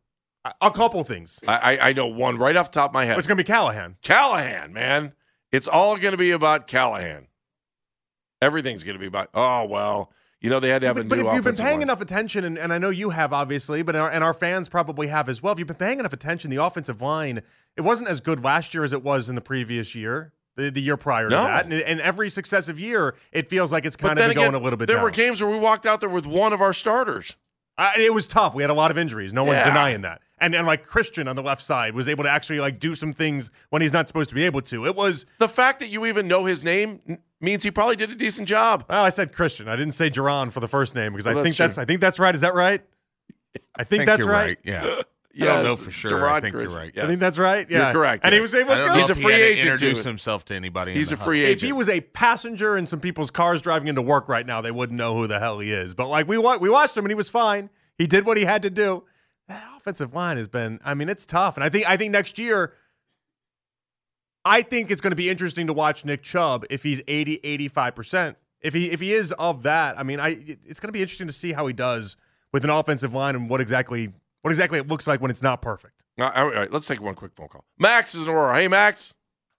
a, 0.45 0.53
a 0.61 0.71
couple 0.71 1.03
things. 1.03 1.39
I, 1.47 1.77
I, 1.77 1.89
I 1.89 1.93
know 1.93 2.07
one 2.07 2.37
right 2.37 2.55
off 2.55 2.71
the 2.71 2.79
top 2.79 2.91
of 2.91 2.93
my 2.93 3.05
head. 3.05 3.17
It's 3.17 3.27
going 3.27 3.37
to 3.37 3.43
be 3.43 3.47
Callahan. 3.47 3.97
Callahan, 4.01 4.73
man. 4.73 5.13
It's 5.51 5.67
all 5.67 5.97
going 5.97 6.11
to 6.11 6.17
be 6.17 6.31
about 6.31 6.67
Callahan. 6.67 7.27
Everything's 8.41 8.83
going 8.83 8.95
to 8.95 8.99
be 8.99 9.07
about. 9.07 9.29
Oh 9.33 9.65
well, 9.65 10.11
you 10.45 10.49
know 10.51 10.59
they 10.61 10.69
had 10.69 10.81
to 10.81 10.87
have 10.87 10.97
a 10.97 11.03
But, 11.03 11.09
but 11.09 11.17
new 11.19 11.27
if 11.27 11.35
you've 11.35 11.43
been 11.43 11.55
paying 11.55 11.73
line. 11.79 11.81
enough 11.83 11.99
attention, 12.01 12.43
and, 12.45 12.57
and 12.57 12.71
I 12.71 12.77
know 12.77 12.89
you 12.89 13.09
have 13.09 13.33
obviously, 13.33 13.81
but 13.81 13.95
our, 13.95 14.09
and 14.09 14.23
our 14.23 14.33
fans 14.33 14.69
probably 14.69 15.07
have 15.07 15.27
as 15.27 15.41
well. 15.43 15.51
If 15.53 15.59
you've 15.59 15.67
been 15.67 15.75
paying 15.77 15.99
enough 15.99 16.13
attention, 16.13 16.49
the 16.51 16.63
offensive 16.63 17.01
line 17.01 17.41
it 17.75 17.81
wasn't 17.81 18.09
as 18.09 18.21
good 18.21 18.43
last 18.43 18.73
year 18.73 18.83
as 18.83 18.93
it 18.93 19.03
was 19.03 19.27
in 19.27 19.35
the 19.35 19.41
previous 19.41 19.93
year, 19.95 20.31
the, 20.55 20.71
the 20.71 20.81
year 20.81 20.95
prior 20.97 21.29
to 21.29 21.35
that, 21.35 21.65
and, 21.65 21.73
and 21.73 21.99
every 21.99 22.29
successive 22.29 22.79
year 22.79 23.15
it 23.33 23.49
feels 23.49 23.71
like 23.73 23.83
it's 23.85 23.97
kind 23.97 24.17
of 24.17 24.25
going 24.25 24.37
again, 24.37 24.53
a 24.53 24.59
little 24.59 24.77
bit. 24.77 24.85
There 24.87 24.95
down. 24.97 25.03
were 25.03 25.11
games 25.11 25.41
where 25.41 25.51
we 25.51 25.57
walked 25.57 25.85
out 25.85 25.99
there 25.99 26.09
with 26.09 26.25
one 26.25 26.53
of 26.53 26.61
our 26.61 26.71
starters. 26.73 27.35
Uh, 27.77 27.91
it 27.97 28.13
was 28.13 28.25
tough. 28.25 28.55
We 28.55 28.63
had 28.63 28.69
a 28.69 28.73
lot 28.73 28.89
of 28.89 28.97
injuries. 28.97 29.33
No 29.33 29.43
one's 29.43 29.57
Yeah. 29.57 29.65
denying 29.65 29.99
that. 30.01 30.21
And 30.37 30.53
and 30.55 30.65
like 30.67 30.85
Christian 30.85 31.27
on 31.27 31.35
the 31.35 31.43
left 31.43 31.61
side 31.61 31.93
was 31.95 32.07
able 32.07 32.23
to 32.25 32.29
actually 32.29 32.59
like 32.61 32.79
do 32.79 32.93
some 32.95 33.11
things 33.13 33.51
when 33.69 33.81
he's 33.81 33.91
not 33.93 34.07
supposed 34.07 34.29
to 34.29 34.35
be 34.35 34.43
able 34.45 34.61
to. 34.63 34.85
It 34.85 34.95
was 34.95 35.25
The 35.39 35.49
fact 35.49 35.79
that 35.79 35.87
you 35.89 36.05
even 36.05 36.27
know 36.27 36.45
his 36.45 36.63
name 36.63 36.99
means 37.41 37.63
he 37.63 37.71
probably 37.71 37.95
did 37.95 38.09
a 38.09 38.15
decent 38.15 38.47
job. 38.47 38.85
well, 38.89 39.03
I 39.03 39.09
said 39.09 39.31
Christian. 39.33 39.67
I 39.67 39.75
didn't 39.75 39.93
say 39.93 40.09
Geron 40.09 40.51
for 40.51 40.59
the 40.59 40.67
first 40.67 40.95
name 40.95 41.11
because 41.13 41.25
Well, 41.25 41.37
I 41.39 41.43
that's 41.43 41.55
think 41.55 41.57
that's 41.57 41.75
true. 41.75 41.81
I 41.81 41.85
think 41.85 42.01
that's 42.01 42.19
right. 42.19 42.35
Is 42.35 42.41
that 42.41 42.53
right? 42.55 42.81
I 43.75 43.83
think, 43.83 43.89
think 44.01 44.05
that's 44.07 44.19
you're 44.19 44.29
right. 44.29 44.57
Yeah. 44.63 45.01
Yes, 45.37 45.53
don't 45.53 45.65
know 45.65 45.75
for 45.75 45.91
sure. 45.91 46.11
I 46.11 46.17
Gerard 46.17 46.43
think 46.43 46.55
you're 46.55 46.69
right. 46.69 46.93
Yes. 46.95 47.03
I 47.03 47.07
think 47.09 47.19
that's 47.19 47.37
right. 47.37 47.69
You're 47.69 47.79
Yeah, 47.81 47.91
correct, 47.91 48.23
And 48.23 48.33
he 48.33 48.39
was 48.39 48.55
able 48.55 48.73
to 48.73 48.77
go. 48.87 48.93
He's 48.93 49.09
if 49.09 49.17
a 49.17 49.19
he 49.19 49.23
free 49.25 49.33
had 49.33 49.41
agent, 49.41 49.67
Introduce 49.73 50.03
too. 50.03 50.07
himself 50.09 50.45
to 50.45 50.55
anybody. 50.55 50.91
in 50.93 50.97
He's 50.97 51.09
the 51.09 51.15
a 51.15 51.17
free 51.17 51.41
huddle. 51.41 51.53
If 51.55 51.61
he 51.61 51.73
was 51.73 51.89
a 51.89 51.99
passenger 51.99 52.77
in 52.77 52.87
some 52.87 53.01
people's 53.01 53.31
cars 53.31 53.61
driving 53.61 53.89
into 53.89 54.01
work 54.01 54.29
right 54.29 54.45
now, 54.45 54.61
they 54.61 54.71
wouldn't 54.71 54.95
know 54.97 55.13
who 55.13 55.27
the 55.27 55.41
hell 55.41 55.59
he 55.59 55.73
is. 55.73 55.93
But 55.93 56.07
like 56.07 56.25
we 56.25 56.37
wa- 56.37 56.55
we 56.55 56.69
watched 56.69 56.95
him 56.95 57.03
and 57.03 57.11
he 57.11 57.15
was 57.15 57.27
fine. 57.27 57.69
He 57.97 58.07
did 58.07 58.25
what 58.25 58.37
he 58.37 58.45
had 58.45 58.61
to 58.61 58.69
do. 58.69 59.03
That 59.49 59.61
offensive 59.75 60.13
line 60.13 60.37
has 60.37 60.47
been. 60.47 60.79
I 60.85 60.93
mean, 60.93 61.09
it's 61.09 61.25
tough. 61.25 61.57
And 61.57 61.65
I 61.65 61.69
think 61.69 61.85
I 61.89 61.97
think 61.97 62.13
next 62.13 62.39
year. 62.39 62.71
I 64.45 64.61
think 64.61 64.91
it's 64.91 65.01
going 65.01 65.11
to 65.11 65.15
be 65.17 65.29
interesting 65.29 65.65
to 65.67 65.73
watch 65.73 66.05
Nick 66.05 66.21
Chubb 66.21 66.65
if 66.69 66.83
he's 66.83 67.01
80, 67.07 67.39
85%. 67.69 68.35
If 68.61 68.73
he 68.73 68.89
if 68.89 68.99
he 68.99 69.11
is 69.13 69.31
of 69.33 69.63
that, 69.63 69.99
I 69.99 70.03
mean, 70.03 70.19
I 70.19 70.29
it's 70.65 70.79
going 70.79 70.87
to 70.87 70.93
be 70.93 71.01
interesting 71.01 71.27
to 71.27 71.33
see 71.33 71.53
how 71.53 71.67
he 71.67 71.73
does 71.73 72.15
with 72.51 72.63
an 72.63 72.71
offensive 72.71 73.13
line 73.13 73.35
and 73.35 73.49
what 73.49 73.61
exactly 73.61 74.11
what 74.41 74.51
exactly 74.51 74.79
it 74.79 74.87
looks 74.87 75.07
like 75.07 75.21
when 75.21 75.29
it's 75.29 75.43
not 75.43 75.61
perfect. 75.61 76.03
All 76.19 76.25
right, 76.25 76.37
all 76.37 76.51
right, 76.51 76.71
let's 76.71 76.87
take 76.87 77.01
one 77.01 77.13
quick 77.15 77.31
phone 77.35 77.47
call. 77.47 77.65
Max 77.77 78.15
is 78.15 78.23
in 78.23 78.29
Aurora. 78.29 78.59
Hey, 78.59 78.67
Max. 78.67 79.13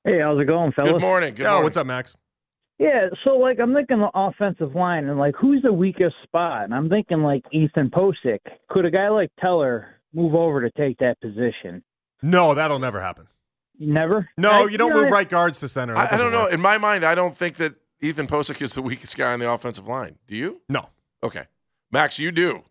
Hey, 0.04 0.20
how's 0.20 0.40
it 0.40 0.46
going, 0.46 0.72
fellas? 0.72 0.92
Good 0.92 1.00
morning. 1.00 1.34
Good 1.34 1.42
Yo, 1.42 1.50
morning. 1.50 1.64
what's 1.64 1.76
up, 1.76 1.86
Max? 1.86 2.16
Yeah, 2.78 3.08
so 3.24 3.36
like 3.36 3.58
I'm 3.60 3.74
thinking 3.74 3.98
the 3.98 4.10
offensive 4.14 4.74
line 4.74 5.08
and 5.08 5.18
like 5.18 5.34
who's 5.40 5.62
the 5.62 5.72
weakest 5.72 6.16
spot? 6.24 6.64
And 6.64 6.74
I'm 6.74 6.88
thinking 6.88 7.22
like 7.22 7.44
Ethan 7.52 7.90
Pocic. 7.90 8.40
Could 8.70 8.84
a 8.84 8.90
guy 8.90 9.08
like 9.08 9.30
Teller 9.40 10.00
move 10.12 10.34
over 10.34 10.60
to 10.68 10.70
take 10.76 10.98
that 10.98 11.20
position? 11.20 11.82
No, 12.22 12.54
that'll 12.54 12.78
never 12.78 13.00
happen. 13.00 13.28
Never. 13.78 14.28
No, 14.38 14.50
I- 14.50 14.68
you 14.68 14.78
don't 14.78 14.90
know, 14.90 15.02
move 15.02 15.10
right 15.12 15.28
guards 15.28 15.60
to 15.60 15.68
center. 15.68 15.94
I, 15.96 16.00
I 16.00 16.02
don't 16.02 16.10
doesn't 16.18 16.32
know. 16.32 16.42
work. 16.44 16.52
In 16.52 16.60
my 16.60 16.78
mind, 16.78 17.04
I 17.04 17.14
don't 17.14 17.36
think 17.36 17.56
that 17.56 17.74
Ethan 18.00 18.26
Pocic 18.26 18.60
is 18.62 18.74
the 18.74 18.82
weakest 18.82 19.16
guy 19.16 19.32
on 19.32 19.38
the 19.40 19.50
offensive 19.50 19.86
line. 19.86 20.16
Do 20.26 20.36
you? 20.36 20.60
No. 20.68 20.90
Okay. 21.22 21.44
Max, 21.90 22.18
you 22.18 22.30
do. 22.32 22.62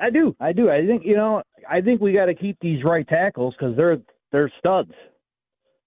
I 0.00 0.10
do. 0.10 0.34
I 0.40 0.52
do. 0.52 0.70
I 0.70 0.86
think 0.86 1.02
you 1.04 1.16
know. 1.16 1.42
I 1.70 1.80
think 1.80 2.00
we 2.00 2.12
got 2.12 2.26
to 2.26 2.34
keep 2.34 2.58
these 2.60 2.84
right 2.84 3.06
tackles 3.06 3.54
because 3.58 3.76
they're 3.76 3.98
they're 4.32 4.52
studs. 4.58 4.90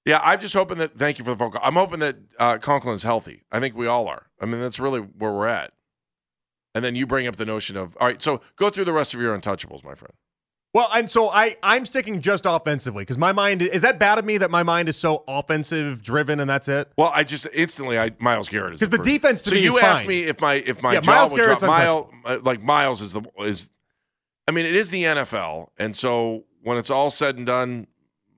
Yeah, 0.06 0.22
I'm 0.24 0.40
just 0.40 0.54
hoping 0.54 0.78
that. 0.78 0.98
Thank 0.98 1.20
you 1.20 1.26
for 1.26 1.32
the 1.32 1.38
phone 1.38 1.52
call. 1.52 1.62
I'm 1.64 1.74
hoping 1.74 2.00
that 2.00 2.16
uh, 2.40 2.58
Conklin's 2.60 3.04
healthy. 3.04 3.44
I 3.52 3.60
think 3.60 3.76
we 3.76 3.88
all 3.88 4.08
are. 4.08 4.28
I 4.40 4.46
mean, 4.46 4.62
that's 4.62 4.80
really 4.80 5.02
where 5.02 5.34
we're 5.34 5.48
at. 5.48 5.74
And 6.74 6.86
then 6.86 6.96
you 6.96 7.06
bring 7.06 7.28
up 7.28 7.36
the 7.36 7.46
notion 7.46 7.76
of 7.76 7.98
all 8.00 8.08
right. 8.08 8.22
So 8.22 8.40
go 8.56 8.70
through 8.70 8.86
the 8.86 8.94
rest 8.94 9.14
of 9.14 9.20
your 9.20 9.38
untouchables, 9.38 9.84
my 9.84 9.96
friend. 9.96 10.14
Well, 10.74 10.90
and 10.94 11.10
so 11.10 11.30
I 11.30 11.58
I'm 11.64 11.86
sticking 11.86 12.22
just 12.22 12.46
offensively 12.46 13.02
because 13.02 13.18
my 13.18 13.32
mind 13.32 13.62
is 13.62 13.82
that 13.82 13.98
bad 13.98 14.20
of 14.20 14.26
me 14.26 14.38
that 14.38 14.52
my 14.52 14.64
mind 14.64 14.90
is 14.90 14.98
so 14.98 15.24
offensive 15.28 16.04
driven 16.04 16.40
and 16.40 16.50
that's 16.50 16.68
it. 16.68 16.92
Well, 16.98 17.12
I 17.16 17.24
just 17.24 17.48
instantly, 17.54 17.98
I 17.98 18.12
Myles 18.20 18.48
Garrett 18.50 18.74
is 18.76 18.80
Because 18.82 18.92
the 18.92 18.98
first. 18.98 19.10
defense 19.10 19.42
to 19.44 19.50
So 19.50 19.56
me 19.56 19.64
you 19.64 19.80
asked 19.80 20.02
fine. 20.02 20.08
me 20.08 20.24
if 20.26 20.40
my 20.40 20.56
if 20.56 20.82
my 20.84 20.94
Yeah, 20.94 21.00
would 21.32 21.42
Garrett's 21.42 21.62
drop. 21.64 21.78
Myles, 21.78 22.12
uh, 22.26 22.40
like 22.44 22.62
Myles 22.62 23.02
is 23.02 23.14
the 23.14 23.22
is. 23.40 23.70
I 24.48 24.52
mean, 24.52 24.66
it 24.66 24.76
is 24.76 24.90
the 24.92 25.04
NFL, 25.04 25.70
and 25.78 25.96
so 25.96 26.46
when 26.64 26.78
it's 26.78 26.90
all 26.90 27.10
said 27.12 27.38
and 27.38 27.46
done, 27.46 27.88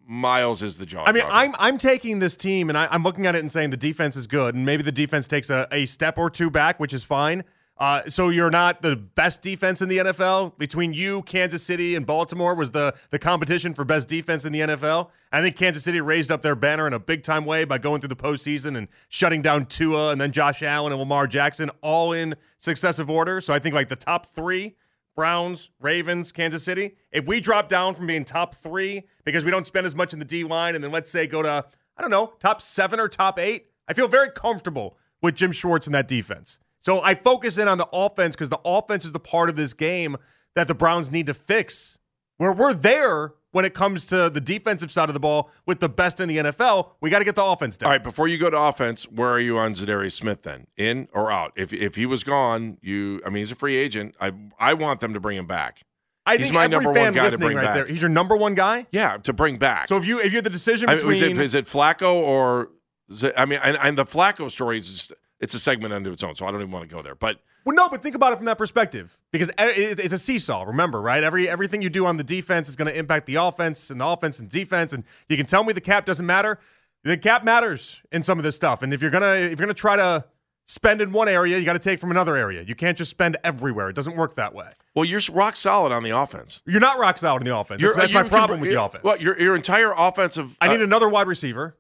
Myles 0.08 0.64
is 0.64 0.78
the 0.78 0.86
jaw. 0.86 1.04
I 1.06 1.12
mean, 1.12 1.22
dropper. 1.24 1.36
I'm 1.36 1.56
I'm 1.60 1.78
taking 1.78 2.20
this 2.20 2.36
team 2.36 2.70
and 2.70 2.78
I, 2.78 2.88
I'm 2.90 3.04
looking 3.04 3.28
at 3.28 3.36
it 3.36 3.40
and 3.40 3.52
saying 3.52 3.70
the 3.72 3.78
defense 3.78 4.16
is 4.16 4.28
good, 4.28 4.56
and 4.56 4.66
maybe 4.66 4.82
the 4.82 4.92
defense 4.92 5.28
takes 5.28 5.50
a, 5.50 5.68
a 5.72 5.86
step 5.88 6.18
or 6.18 6.30
two 6.30 6.50
back, 6.50 6.80
which 6.80 6.94
is 6.94 7.04
fine. 7.04 7.44
Uh, 7.80 8.02
so 8.10 8.28
you're 8.28 8.52
not 8.52 8.82
the 8.82 8.96
best 8.96 9.42
defense 9.42 9.82
in 9.82 9.88
the 9.88 10.00
NFL. 10.00 10.58
Between 10.58 10.92
you, 10.94 11.22
Kansas 11.22 11.64
City, 11.64 11.96
and 11.96 12.06
Baltimore 12.06 12.54
was 12.54 12.72
the 12.72 12.94
the 13.10 13.18
competition 13.18 13.74
for 13.74 13.86
best 13.86 14.10
defense 14.10 14.44
in 14.44 14.52
the 14.52 14.60
NFL. 14.60 15.10
I 15.32 15.42
think 15.42 15.56
Kansas 15.56 15.84
City 15.84 16.02
raised 16.02 16.30
up 16.30 16.42
their 16.42 16.56
banner 16.56 16.88
in 16.88 16.94
a 16.94 17.00
big 17.00 17.24
time 17.24 17.46
way 17.46 17.64
by 17.64 17.78
going 17.78 18.02
through 18.02 18.10
the 18.10 18.18
postseason 18.18 18.78
and 18.78 18.90
shutting 19.08 19.42
down 19.42 19.66
Tua 19.66 20.12
and 20.12 20.20
then 20.20 20.34
Josh 20.34 20.62
Allen 20.62 20.92
and 20.92 21.00
Lamar 21.00 21.26
Jackson 21.26 21.72
all 21.82 22.12
in 22.12 22.36
successive 22.58 23.10
order. 23.10 23.40
So 23.40 23.54
I 23.54 23.60
think 23.60 23.74
like 23.74 23.88
the 23.88 23.96
top 23.96 24.26
three 24.26 24.76
Browns, 25.16 25.72
Ravens, 25.82 26.32
Kansas 26.32 26.64
City. 26.64 26.96
If 27.12 27.28
we 27.28 27.42
drop 27.42 27.68
down 27.68 27.94
from 27.94 28.08
being 28.08 28.24
top 28.24 28.56
three 28.56 29.04
because 29.26 29.44
we 29.44 29.52
don't 29.52 29.68
spend 29.68 29.86
as 29.86 29.94
much 29.94 30.14
in 30.14 30.20
the 30.20 30.26
D 30.26 30.46
line, 30.46 30.76
and 30.76 30.84
then 30.84 30.92
let's 30.92 31.10
say 31.10 31.28
go 31.28 31.42
to, 31.42 31.66
I 31.98 32.02
don't 32.02 32.10
know, 32.10 32.36
top 32.40 32.62
seven 32.62 33.02
or 33.02 33.10
top 33.10 33.38
eight, 33.38 33.68
I 33.86 33.94
feel 33.94 34.08
very 34.08 34.30
comfortable 34.30 34.98
with 35.22 35.36
Jim 35.36 35.52
Schwartz 35.52 35.88
in 35.88 35.94
that 35.94 36.08
defense. 36.08 36.60
So 36.82 37.02
I 37.02 37.16
focus 37.16 37.58
in 37.58 37.68
on 37.68 37.78
the 37.78 37.88
offense 37.94 38.36
because 38.36 38.50
the 38.50 38.60
offense 38.66 39.06
is 39.06 39.12
the 39.12 39.20
part 39.20 39.50
of 39.50 39.56
this 39.56 39.74
game 39.74 40.18
that 40.56 40.68
the 40.68 40.74
Browns 40.76 41.12
need 41.12 41.26
to 41.28 41.34
fix. 41.34 41.98
Where 42.38 42.54
we're 42.54 42.74
there 42.74 43.34
when 43.52 43.66
it 43.66 43.74
comes 43.74 44.06
to 44.08 44.30
the 44.30 44.40
defensive 44.40 44.92
side 44.92 45.10
of 45.10 45.14
the 45.14 45.20
ball 45.20 45.50
with 45.66 45.82
the 45.82 45.90
best 45.90 46.22
in 46.22 46.30
the 46.30 46.38
NFL, 46.38 46.92
we 47.02 47.10
got 47.10 47.20
to 47.20 47.26
get 47.26 47.36
the 47.36 47.44
offense 47.44 47.76
down. 47.76 47.88
All 47.88 47.92
right, 47.94 48.02
before 48.04 48.28
you 48.30 48.38
go 48.38 48.50
to 48.50 48.58
offense, 48.58 49.04
where 49.10 49.30
are 49.30 49.40
you 49.40 49.58
on 49.58 49.74
Za'Darius 49.74 50.14
Smith 50.14 50.44
then? 50.44 50.68
In 50.78 51.10
or 51.14 51.32
out? 51.32 51.52
If 51.58 51.74
if 51.74 51.96
he 51.96 52.06
was 52.06 52.24
gone, 52.24 52.78
you 52.82 53.20
I 53.26 53.30
mean 53.30 53.38
he's 53.40 53.52
a 53.52 53.56
free 53.56 53.76
agent. 53.76 54.16
I 54.22 54.32
I 54.58 54.74
want 54.74 55.02
them 55.02 55.14
to 55.14 55.20
bring 55.20 55.38
him 55.38 55.48
back. 55.48 55.82
I 56.26 56.38
He's 56.38 56.46
think 56.46 56.54
my 56.56 56.64
every 56.66 56.78
number 56.78 56.94
fan 56.94 57.04
one 57.06 57.14
guy 57.14 57.20
to 57.20 57.24
listening 57.26 57.40
bring 57.48 57.58
right 57.58 57.64
back. 57.64 57.74
there. 57.76 57.86
He's 57.88 58.02
your 58.02 58.10
number 58.10 58.38
one 58.38 58.54
guy. 58.56 58.86
Yeah, 58.92 59.18
to 59.18 59.34
bring 59.34 59.58
back. 59.58 59.88
So 59.90 59.98
if 59.98 60.06
you 60.06 60.20
if 60.22 60.32
you 60.32 60.38
had 60.38 60.46
the 60.46 60.50
decision 60.52 60.88
I 60.88 60.94
mean, 60.94 61.00
between 61.00 61.16
is 61.16 61.22
it 61.24 61.38
is 61.40 61.56
it 61.56 61.66
Flacco 61.66 62.14
or 62.14 62.70
is 63.10 63.24
it- 63.24 63.34
I 63.36 63.46
mean, 63.46 63.60
and, 63.64 63.78
and 63.82 63.98
the 63.98 64.06
Flacco 64.06 64.50
story 64.52 64.78
is 64.78 64.90
just, 64.92 65.14
it's 65.40 65.54
a 65.54 65.60
segment 65.60 65.94
unto 65.94 66.12
its 66.12 66.24
own, 66.24 66.36
so 66.36 66.46
I 66.46 66.52
don't 66.52 66.62
even 66.62 66.72
want 66.72 66.90
to 66.90 66.94
go 66.96 67.02
there. 67.02 67.16
But 67.16 67.40
Well, 67.66 67.76
no, 67.76 67.90
but 67.90 68.02
think 68.02 68.16
about 68.16 68.34
it 68.34 68.38
from 68.38 68.46
that 68.46 68.58
perspective 68.58 69.20
because 69.32 69.52
it's 69.58 70.14
a 70.14 70.18
seesaw. 70.18 70.64
Remember, 70.64 71.02
right? 71.02 71.24
Every 71.24 71.48
everything 71.50 71.82
you 71.82 71.90
do 71.90 72.06
on 72.06 72.18
the 72.18 72.24
defense 72.24 72.70
is 72.70 72.76
going 72.76 72.92
to 72.92 72.98
impact 72.98 73.26
the 73.26 73.36
offense 73.36 73.90
and 73.90 74.02
the 74.02 74.06
offense 74.06 74.40
and 74.40 74.50
defense. 74.50 74.94
And 74.94 75.04
you 75.28 75.38
can 75.38 75.46
tell 75.46 75.64
me 75.64 75.74
the 75.74 75.82
cap 75.82 76.06
doesn't 76.06 76.26
matter. 76.26 76.60
The 77.04 77.18
cap 77.18 77.44
matters 77.46 78.02
in 78.12 78.24
some 78.24 78.38
of 78.38 78.44
this 78.44 78.56
stuff. 78.56 78.84
And 78.84 78.94
if 78.94 79.02
you're 79.02 79.12
gonna 79.12 79.34
if 79.34 79.60
you're 79.60 79.68
gonna 79.68 79.74
try 79.74 79.96
to 79.96 80.26
spend 80.68 81.02
in 81.02 81.12
one 81.12 81.28
area, 81.28 81.58
you 81.58 81.66
got 81.66 81.74
to 81.74 81.80
take 81.80 82.00
from 82.00 82.12
another 82.12 82.36
area. 82.36 82.62
You 82.62 82.76
can't 82.76 82.96
just 82.98 83.10
spend 83.10 83.38
everywhere. 83.44 83.90
It 83.90 83.96
doesn't 83.96 84.16
work 84.16 84.36
that 84.36 84.54
way. 84.54 84.70
well, 84.94 85.04
you're 85.06 85.22
rock 85.32 85.56
solid 85.56 85.92
on 85.92 86.04
the 86.04 86.12
offense. 86.16 86.62
You're 86.66 86.80
not 86.80 87.00
rock 87.00 87.18
solid 87.18 87.42
in 87.42 87.48
the 87.48 87.58
offense. 87.58 87.82
That's, 87.82 87.96
that's 87.96 88.12
you're- 88.12 88.24
my 88.24 88.30
problem 88.30 88.60
with 88.60 88.70
the 88.70 88.82
offense. 88.84 89.04
Well, 89.04 89.18
your 89.18 89.40
your 89.40 89.56
entire 89.56 89.94
offensive. 89.98 90.58
I 90.62 90.68
need 90.68 90.82
uh, 90.82 90.84
another 90.84 91.10
wide 91.10 91.28
receiver. 91.28 91.76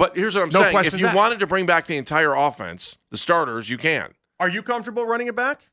But 0.00 0.16
here's 0.16 0.34
what 0.34 0.42
I'm 0.42 0.48
No 0.48 0.60
saying: 0.62 0.84
if 0.84 0.98
you 0.98 1.06
asked. 1.06 1.16
wanted 1.16 1.38
to 1.40 1.46
bring 1.46 1.66
back 1.66 1.86
the 1.86 1.96
entire 1.96 2.34
offense, 2.34 2.98
the 3.10 3.16
starters, 3.18 3.70
you 3.70 3.78
can. 3.78 4.14
Are 4.40 4.48
you 4.48 4.62
comfortable 4.62 5.04
running 5.06 5.28
it 5.28 5.36
back? 5.36 5.70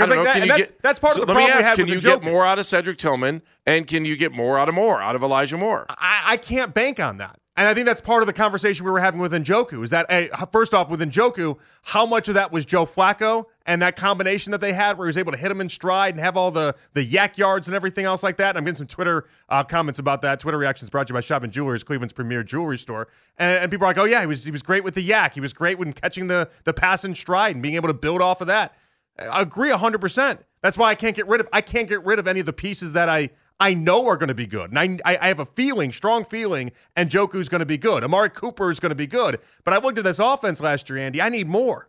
I 0.00 0.04
'Cause 0.06 0.08
don't 0.08 0.24
like 0.24 0.26
know, 0.26 0.32
that- 0.32 0.42
and 0.42 0.50
that's, 0.50 0.70
get- 0.72 0.82
that's 0.82 0.98
part 0.98 1.14
So 1.14 1.20
of 1.22 1.26
the 1.28 1.32
let 1.34 1.38
me 1.38 1.44
problem 1.44 1.58
we 1.62 1.68
ask: 1.68 1.78
had 1.78 1.86
Can 1.86 1.94
you 1.94 2.00
get 2.00 2.24
more 2.24 2.44
out 2.44 2.58
of 2.58 2.66
Cedric 2.66 2.98
Tillman, 2.98 3.42
and 3.64 3.86
can 3.86 4.04
you 4.04 4.16
get 4.16 4.32
more 4.32 4.58
out 4.58 4.68
of 4.68 4.74
Moore, 4.74 5.00
out 5.00 5.14
of 5.14 5.22
Elijah 5.22 5.56
Moore? 5.56 5.86
I, 5.90 6.22
I 6.26 6.36
can't 6.36 6.74
bank 6.74 6.98
on 6.98 7.18
that. 7.18 7.38
And 7.56 7.68
I 7.68 7.74
think 7.74 7.86
that's 7.86 8.00
part 8.00 8.20
of 8.22 8.26
the 8.26 8.32
conversation 8.32 8.84
we 8.84 8.90
were 8.90 8.98
having 8.98 9.20
with 9.20 9.32
Njoku 9.32 9.84
is 9.84 9.90
that, 9.90 10.10
hey, 10.10 10.28
first 10.50 10.74
off, 10.74 10.90
with 10.90 11.00
Njoku, 11.00 11.56
how 11.82 12.04
much 12.04 12.26
of 12.26 12.34
that 12.34 12.50
was 12.50 12.66
Joe 12.66 12.84
Flacco 12.84 13.44
and 13.64 13.80
that 13.80 13.94
combination 13.94 14.50
that 14.50 14.60
they 14.60 14.72
had 14.72 14.98
where 14.98 15.06
he 15.06 15.08
was 15.08 15.16
able 15.16 15.30
to 15.30 15.38
hit 15.38 15.52
him 15.52 15.60
in 15.60 15.68
stride 15.68 16.14
and 16.14 16.20
have 16.20 16.36
all 16.36 16.50
the, 16.50 16.74
the 16.94 17.08
YAC 17.08 17.38
yards 17.38 17.68
and 17.68 17.76
everything 17.76 18.06
else 18.06 18.24
like 18.24 18.38
that? 18.38 18.56
I'm 18.56 18.64
getting 18.64 18.78
some 18.78 18.88
Twitter 18.88 19.28
uh, 19.48 19.62
comments 19.62 20.00
about 20.00 20.20
that. 20.22 20.40
Twitter 20.40 20.58
reactions 20.58 20.90
brought 20.90 21.06
to 21.06 21.12
you 21.12 21.14
by 21.14 21.20
Shop 21.20 21.44
and 21.44 21.52
Jewelers, 21.52 21.84
Cleveland's 21.84 22.12
premier 22.12 22.42
jewelry 22.42 22.76
store. 22.76 23.06
And, 23.38 23.62
and 23.62 23.70
people 23.70 23.86
are 23.86 23.90
like, 23.90 23.98
oh, 23.98 24.04
yeah, 24.04 24.20
he 24.20 24.26
was, 24.26 24.44
he 24.44 24.50
was 24.50 24.62
great 24.62 24.82
with 24.82 24.94
the 24.94 25.08
YAC. 25.08 25.34
He 25.34 25.40
was 25.40 25.52
great 25.52 25.78
when 25.78 25.92
catching 25.92 26.26
the, 26.26 26.50
the 26.64 26.74
pass 26.74 27.04
in 27.04 27.14
stride 27.14 27.54
and 27.54 27.62
being 27.62 27.76
able 27.76 27.88
to 27.88 27.94
build 27.94 28.20
off 28.20 28.40
of 28.40 28.48
that. 28.48 28.74
I 29.16 29.42
agree 29.42 29.70
100%. 29.70 30.38
That's 30.60 30.76
why 30.76 30.90
I 30.90 30.94
can't 30.94 31.14
get 31.14 31.28
rid 31.28 31.40
of 31.40 31.48
I 31.52 31.60
can't 31.60 31.88
get 31.88 32.04
rid 32.04 32.18
of 32.18 32.26
any 32.26 32.40
of 32.40 32.46
the 32.46 32.52
pieces 32.52 32.94
that 32.94 33.08
I 33.08 33.30
I 33.60 33.72
know 33.74 34.06
are 34.06 34.16
going 34.16 34.28
to 34.28 34.34
be 34.34 34.46
good. 34.46 34.70
And 34.70 34.78
I, 34.78 35.12
I 35.12 35.18
I 35.22 35.28
have 35.28 35.38
a 35.40 35.46
feeling, 35.46 35.92
strong 35.92 36.24
feeling, 36.24 36.72
Njoku's 36.96 37.48
going 37.48 37.60
to 37.60 37.66
be 37.66 37.78
good. 37.78 38.02
Amari 38.04 38.30
Cooper 38.30 38.70
is 38.70 38.80
going 38.80 38.90
to 38.90 38.96
be 38.96 39.06
good. 39.06 39.38
But 39.64 39.74
I 39.74 39.78
looked 39.78 39.98
at 39.98 40.04
this 40.04 40.18
offense 40.18 40.60
last 40.60 40.88
year, 40.90 40.98
Andy. 40.98 41.22
I 41.22 41.28
need 41.28 41.46
more. 41.46 41.88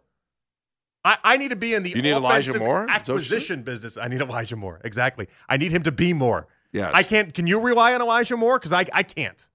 I, 1.03 1.17
I 1.23 1.37
need 1.37 1.49
to 1.49 1.55
be 1.55 1.73
in 1.73 1.83
the 1.83 1.89
You 1.91 2.01
need 2.01 2.11
Elijah 2.11 2.57
Moore? 2.57 2.83
Is 2.83 2.87
that 2.87 2.97
what 2.97 3.07
you're 3.07 3.15
acquisition 3.15 3.61
business. 3.63 3.97
I 3.97 4.07
need 4.07 4.21
Elijah 4.21 4.55
Moore. 4.55 4.81
Exactly. 4.83 5.27
I 5.47 5.57
need 5.57 5.71
him 5.71 5.83
to 5.83 5.91
be 5.91 6.13
more. 6.13 6.47
Yes. 6.71 6.91
I 6.93 7.03
can't. 7.03 7.33
Can 7.33 7.47
you 7.47 7.59
rely 7.59 7.93
on 7.93 8.01
Elijah 8.01 8.35
Moore? 8.35 8.57
Because 8.59 8.73
I 8.73 8.85
I 8.91 9.03
can't. 9.03 9.47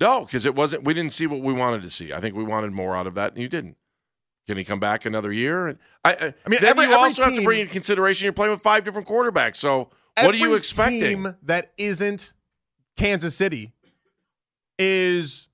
No, 0.00 0.24
because 0.24 0.44
it 0.44 0.54
wasn't. 0.54 0.84
We 0.84 0.94
didn't 0.94 1.12
see 1.12 1.26
what 1.26 1.40
we 1.40 1.52
wanted 1.52 1.82
to 1.82 1.90
see. 1.90 2.12
I 2.12 2.20
think 2.20 2.34
we 2.34 2.44
wanted 2.44 2.72
more 2.72 2.94
out 2.96 3.06
of 3.06 3.14
that, 3.14 3.32
and 3.32 3.40
you 3.40 3.48
didn't. 3.48 3.76
Can 4.46 4.56
he 4.58 4.64
come 4.64 4.78
back 4.78 5.04
another 5.06 5.32
year? 5.32 5.66
And 5.68 5.78
I, 6.04 6.12
I, 6.12 6.34
I 6.44 6.48
mean, 6.48 6.60
every- 6.64 6.84
you 6.84 6.90
every 6.92 6.94
also 6.94 7.24
have 7.24 7.34
to 7.34 7.42
bring 7.42 7.60
in 7.60 7.68
consideration 7.68 8.24
you're 8.24 8.32
playing 8.32 8.52
with 8.52 8.62
five 8.62 8.84
different 8.84 9.08
quarterbacks. 9.08 9.56
So 9.56 9.88
what 10.24 10.34
are 10.34 10.38
you 10.38 10.54
expecting? 10.54 11.00
Team 11.00 11.36
that 11.42 11.72
isn't 11.76 12.32
Kansas 12.96 13.36
City 13.36 13.72
is 14.78 15.48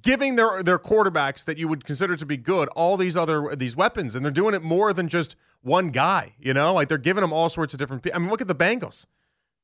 giving 0.00 0.36
their 0.36 0.62
their 0.62 0.78
quarterbacks 0.78 1.44
that 1.44 1.58
you 1.58 1.68
would 1.68 1.84
consider 1.84 2.16
to 2.16 2.26
be 2.26 2.36
good 2.36 2.68
all 2.70 2.96
these 2.96 3.16
other 3.16 3.54
these 3.56 3.76
weapons, 3.76 4.14
and 4.14 4.24
they're 4.24 4.32
doing 4.32 4.54
it 4.54 4.62
more 4.62 4.92
than 4.92 5.08
just 5.08 5.36
one 5.60 5.90
guy. 5.90 6.34
You 6.38 6.54
know, 6.54 6.74
like 6.74 6.88
they're 6.88 6.98
giving 6.98 7.20
them 7.22 7.32
all 7.32 7.48
sorts 7.48 7.74
of 7.74 7.78
different. 7.78 8.02
pe- 8.02 8.12
I 8.12 8.18
mean, 8.18 8.30
look 8.30 8.40
at 8.40 8.48
the 8.48 8.54
Bengals. 8.54 9.06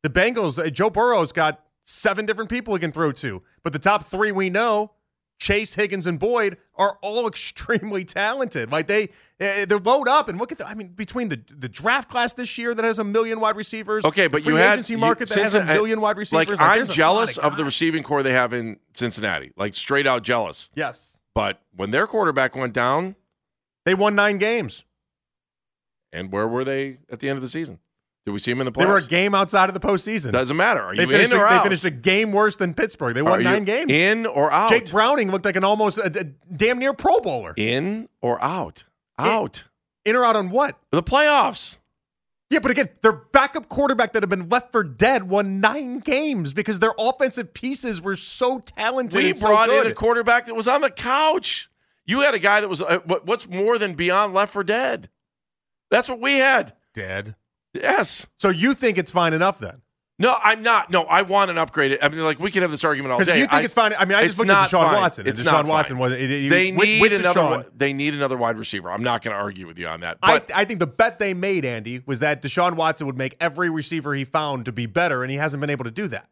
The 0.02 0.10
Bengals. 0.10 0.58
uh, 0.64 0.70
Joe 0.70 0.90
Burrow's 0.90 1.32
got 1.32 1.64
seven 1.84 2.26
different 2.26 2.50
people 2.50 2.74
he 2.74 2.80
can 2.80 2.92
throw 2.92 3.12
to, 3.12 3.42
but 3.62 3.72
the 3.72 3.78
top 3.78 4.04
three 4.04 4.32
we 4.32 4.50
know. 4.50 4.92
Chase, 5.38 5.74
Higgins, 5.74 6.06
and 6.06 6.18
Boyd 6.18 6.56
are 6.74 6.98
all 7.02 7.28
extremely 7.32 8.04
talented. 8.04 8.72
Like 8.72 8.86
they, 8.88 9.10
eh, 9.40 9.64
they're 9.64 9.78
load 9.78 10.08
up 10.08 10.28
and 10.28 10.38
look 10.38 10.50
at 10.52 10.58
the. 10.58 10.66
I 10.66 10.74
mean, 10.74 10.88
between 10.88 11.28
the 11.28 11.40
the 11.48 11.68
draft 11.68 12.10
class 12.10 12.32
this 12.34 12.58
year 12.58 12.74
that 12.74 12.84
has 12.84 12.98
a 12.98 13.04
million 13.04 13.38
wide 13.40 13.56
receivers, 13.56 14.04
Okay, 14.04 14.24
the 14.24 14.30
but 14.30 14.44
you 14.46 14.56
had 14.56 14.74
agency 14.74 14.94
you- 14.94 14.98
market 14.98 15.28
that 15.28 15.38
has 15.40 15.54
a 15.54 15.64
million 15.64 16.00
wide 16.00 16.16
receivers. 16.16 16.48
Like, 16.48 16.60
like, 16.60 16.80
I'm 16.80 16.86
jealous 16.86 17.36
lot 17.38 17.46
of 17.46 17.56
the 17.56 17.64
receiving 17.64 18.02
corps 18.02 18.22
they 18.22 18.32
have 18.32 18.52
in 18.52 18.78
Cincinnati. 18.94 19.52
Like 19.56 19.74
straight 19.74 20.06
out 20.06 20.22
jealous. 20.24 20.70
Yes, 20.74 21.18
But 21.34 21.60
when 21.74 21.92
their 21.92 22.06
quarterback 22.08 22.56
went 22.56 22.72
down, 22.72 23.14
they 23.84 23.94
won 23.94 24.14
nine 24.16 24.38
games. 24.38 24.84
and 26.12 26.32
where 26.32 26.48
were 26.48 26.64
they 26.64 26.98
at 27.10 27.20
the 27.20 27.28
end 27.28 27.36
of 27.36 27.42
the 27.42 27.48
season? 27.48 27.78
Did 28.28 28.32
we 28.32 28.40
see 28.40 28.52
them 28.52 28.60
in 28.60 28.66
the 28.66 28.72
playoffs? 28.72 28.80
They 28.80 28.86
were 28.86 28.98
a 28.98 29.06
game 29.06 29.34
outside 29.34 29.70
of 29.70 29.74
the 29.74 29.80
postseason. 29.80 30.32
Doesn't 30.32 30.54
matter. 30.54 30.82
Are 30.82 30.94
they 30.94 31.04
you 31.04 31.08
finished. 31.08 31.32
in 31.32 31.38
a, 31.38 31.42
or 31.42 31.48
they 31.48 31.62
finished 31.62 31.84
a 31.86 31.90
game 31.90 32.30
worse 32.30 32.56
than 32.56 32.74
Pittsburgh. 32.74 33.14
They 33.14 33.22
won 33.22 33.42
nine 33.42 33.64
games. 33.64 33.90
In 33.90 34.26
or 34.26 34.52
out? 34.52 34.68
Jake 34.68 34.90
Browning 34.90 35.30
looked 35.30 35.46
like 35.46 35.56
an 35.56 35.64
almost 35.64 35.96
a, 35.96 36.04
a 36.08 36.24
damn 36.54 36.78
near 36.78 36.92
Pro 36.92 37.20
Bowler. 37.20 37.54
In 37.56 38.10
or 38.20 38.38
out? 38.44 38.84
Out. 39.18 39.64
In 40.04 40.14
or 40.14 40.26
out 40.26 40.36
on 40.36 40.50
what? 40.50 40.78
the 40.90 41.02
playoffs. 41.02 41.78
Yeah, 42.50 42.58
but 42.58 42.70
again, 42.70 42.90
their 43.00 43.12
backup 43.12 43.70
quarterback 43.70 44.12
that 44.12 44.22
had 44.22 44.28
been 44.28 44.50
left 44.50 44.72
for 44.72 44.84
dead 44.84 45.30
won 45.30 45.60
nine 45.60 46.00
games 46.00 46.52
because 46.52 46.80
their 46.80 46.92
offensive 46.98 47.54
pieces 47.54 48.02
were 48.02 48.16
so 48.16 48.58
talented. 48.58 49.22
We 49.22 49.30
and 49.30 49.38
so 49.38 49.48
brought 49.48 49.70
in 49.70 49.86
a 49.86 49.94
quarterback 49.94 50.44
that 50.44 50.54
was 50.54 50.68
on 50.68 50.82
the 50.82 50.90
couch. 50.90 51.70
You 52.04 52.20
had 52.20 52.34
a 52.34 52.38
guy 52.38 52.60
that 52.60 52.68
was 52.68 52.82
uh, 52.82 52.98
what's 53.06 53.48
more 53.48 53.78
than 53.78 53.94
beyond 53.94 54.34
left 54.34 54.52
for 54.52 54.62
dead. 54.62 55.08
That's 55.90 56.10
what 56.10 56.20
we 56.20 56.34
had. 56.34 56.74
dead. 56.94 57.34
Yes. 57.74 58.26
So 58.38 58.48
you 58.48 58.74
think 58.74 58.98
it's 58.98 59.10
fine 59.10 59.32
enough 59.32 59.58
then? 59.58 59.82
No, 60.20 60.36
I'm 60.42 60.64
not. 60.64 60.90
No, 60.90 61.02
I 61.04 61.22
want 61.22 61.48
an 61.52 61.58
upgrade. 61.58 61.96
I 62.02 62.08
mean, 62.08 62.24
like 62.24 62.40
we 62.40 62.50
could 62.50 62.62
have 62.62 62.72
this 62.72 62.82
argument 62.82 63.12
all 63.12 63.22
day. 63.24 63.38
you 63.38 63.44
think 63.44 63.52
I- 63.52 63.62
it's 63.62 63.72
fine. 63.74 63.94
I 63.96 64.04
mean, 64.04 64.18
I 64.18 64.26
just 64.26 64.40
looked 64.40 64.50
at 64.50 64.68
Deshaun 64.68 64.86
fine. 64.86 65.00
Watson. 65.00 65.28
It's 65.28 65.40
Deshaun 65.42 65.52
not 65.52 65.66
Watson 65.66 65.94
fine. 65.96 66.00
was. 66.00 66.12
It, 66.12 66.28
it, 66.30 66.50
They 66.50 66.70
need 66.72 67.00
with 67.00 67.12
another. 67.12 67.38
Deshaun, 67.40 67.70
They 67.76 67.92
need 67.92 68.14
another 68.14 68.36
wide 68.36 68.58
receiver. 68.58 68.90
I'm 68.90 69.04
not 69.04 69.22
going 69.22 69.36
to 69.36 69.40
argue 69.40 69.68
with 69.68 69.78
you 69.78 69.86
on 69.86 70.00
that. 70.00 70.18
I, 70.20 70.32
But 70.32 70.50
I 70.52 70.64
think 70.64 70.80
the 70.80 70.88
bet 70.88 71.20
they 71.20 71.34
made, 71.34 71.64
Andy, 71.64 72.02
was 72.04 72.18
that 72.18 72.42
Deshaun 72.42 72.74
Watson 72.74 73.06
would 73.06 73.16
make 73.16 73.36
every 73.38 73.70
receiver 73.70 74.12
he 74.16 74.24
found 74.24 74.64
to 74.64 74.72
be 74.72 74.86
better, 74.86 75.22
and 75.22 75.30
he 75.30 75.36
hasn't 75.36 75.60
been 75.60 75.70
able 75.70 75.84
to 75.84 75.90
do 75.92 76.08
that. 76.08 76.28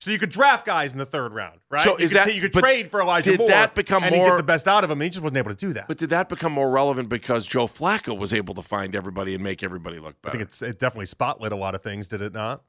So 0.00 0.10
you 0.10 0.18
could 0.18 0.30
draft 0.30 0.66
guys 0.66 0.92
in 0.92 0.98
the 0.98 1.06
third 1.06 1.32
round, 1.32 1.58
right? 1.70 1.80
So 1.80 1.98
you 1.98 2.04
is 2.04 2.12
could, 2.12 2.20
that- 2.26 2.34
you 2.34 2.40
could 2.42 2.52
trade 2.52 2.88
for 2.88 3.00
Elijah 3.00 3.30
did 3.32 3.38
Moore, 3.40 3.48
that 3.48 3.74
become 3.74 4.04
and 4.04 4.14
more- 4.14 4.30
get 4.30 4.36
the 4.36 4.42
best 4.42 4.68
out 4.68 4.84
of 4.84 4.90
him, 4.90 4.98
and 5.00 5.04
he 5.04 5.08
just 5.10 5.22
wasn't 5.22 5.38
able 5.38 5.50
to 5.50 5.56
do 5.56 5.72
that. 5.72 5.88
but 5.88 5.96
did 5.96 6.10
that 6.10 6.28
become 6.28 6.52
more 6.52 6.70
relevant 6.70 7.08
because 7.08 7.46
Joe 7.46 7.66
Flacco 7.66 8.16
was 8.16 8.32
able 8.32 8.54
to 8.54 8.62
find 8.62 8.94
everybody 8.94 9.34
and 9.34 9.42
make 9.42 9.62
everybody 9.62 9.98
look 9.98 10.20
better? 10.22 10.36
I 10.36 10.38
think 10.38 10.48
it's 10.48 10.62
it 10.62 10.78
definitely 10.78 11.06
spotlit 11.06 11.50
a 11.50 11.56
lot 11.56 11.74
of 11.74 11.82
things, 11.82 12.08
did 12.08 12.20
it 12.22 12.32
not? 12.34 12.62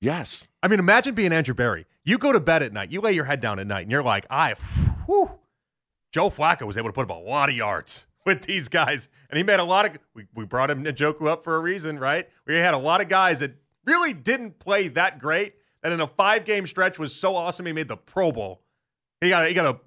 yes. 0.00 0.48
I 0.62 0.68
mean, 0.68 0.78
imagine 0.78 1.14
being 1.14 1.32
Andrew 1.32 1.54
Berry. 1.54 1.86
You 2.04 2.18
go 2.18 2.32
to 2.32 2.40
bed 2.40 2.62
at 2.62 2.72
night, 2.72 2.90
you 2.90 3.00
lay 3.00 3.12
your 3.12 3.24
head 3.24 3.40
down 3.40 3.58
at 3.58 3.66
night, 3.66 3.82
and 3.82 3.90
you're 3.90 4.02
like, 4.02 4.26
I, 4.28 4.54
whew, 5.06 5.30
Joe 6.12 6.28
Flacco 6.28 6.66
was 6.66 6.76
able 6.76 6.88
to 6.88 6.92
put 6.92 7.08
up 7.08 7.16
a 7.16 7.20
lot 7.20 7.48
of 7.48 7.54
yards 7.56 8.06
with 8.26 8.42
these 8.42 8.68
guys. 8.68 9.08
And 9.30 9.38
he 9.38 9.42
made 9.42 9.60
a 9.60 9.64
lot 9.64 9.86
of, 9.86 9.98
we, 10.14 10.26
we 10.34 10.44
brought 10.44 10.70
him 10.70 10.84
Njoku 10.84 11.26
up 11.26 11.42
for 11.42 11.56
a 11.56 11.60
reason, 11.60 11.98
right? 11.98 12.28
We 12.46 12.56
had 12.56 12.74
a 12.74 12.78
lot 12.78 13.00
of 13.00 13.08
guys 13.08 13.40
that 13.40 13.54
really 13.86 14.12
didn't 14.12 14.58
play 14.58 14.88
that 14.88 15.18
great, 15.18 15.54
that 15.82 15.92
in 15.92 16.00
a 16.00 16.06
five 16.06 16.44
game 16.44 16.66
stretch 16.66 16.98
was 16.98 17.14
so 17.14 17.36
awesome, 17.36 17.66
he 17.66 17.72
made 17.72 17.88
the 17.88 17.96
Pro 17.96 18.32
Bowl. 18.32 18.62
He 19.20 19.28
got, 19.28 19.44
a, 19.44 19.48
he 19.48 19.54
got 19.54 19.66
a, 19.66 19.80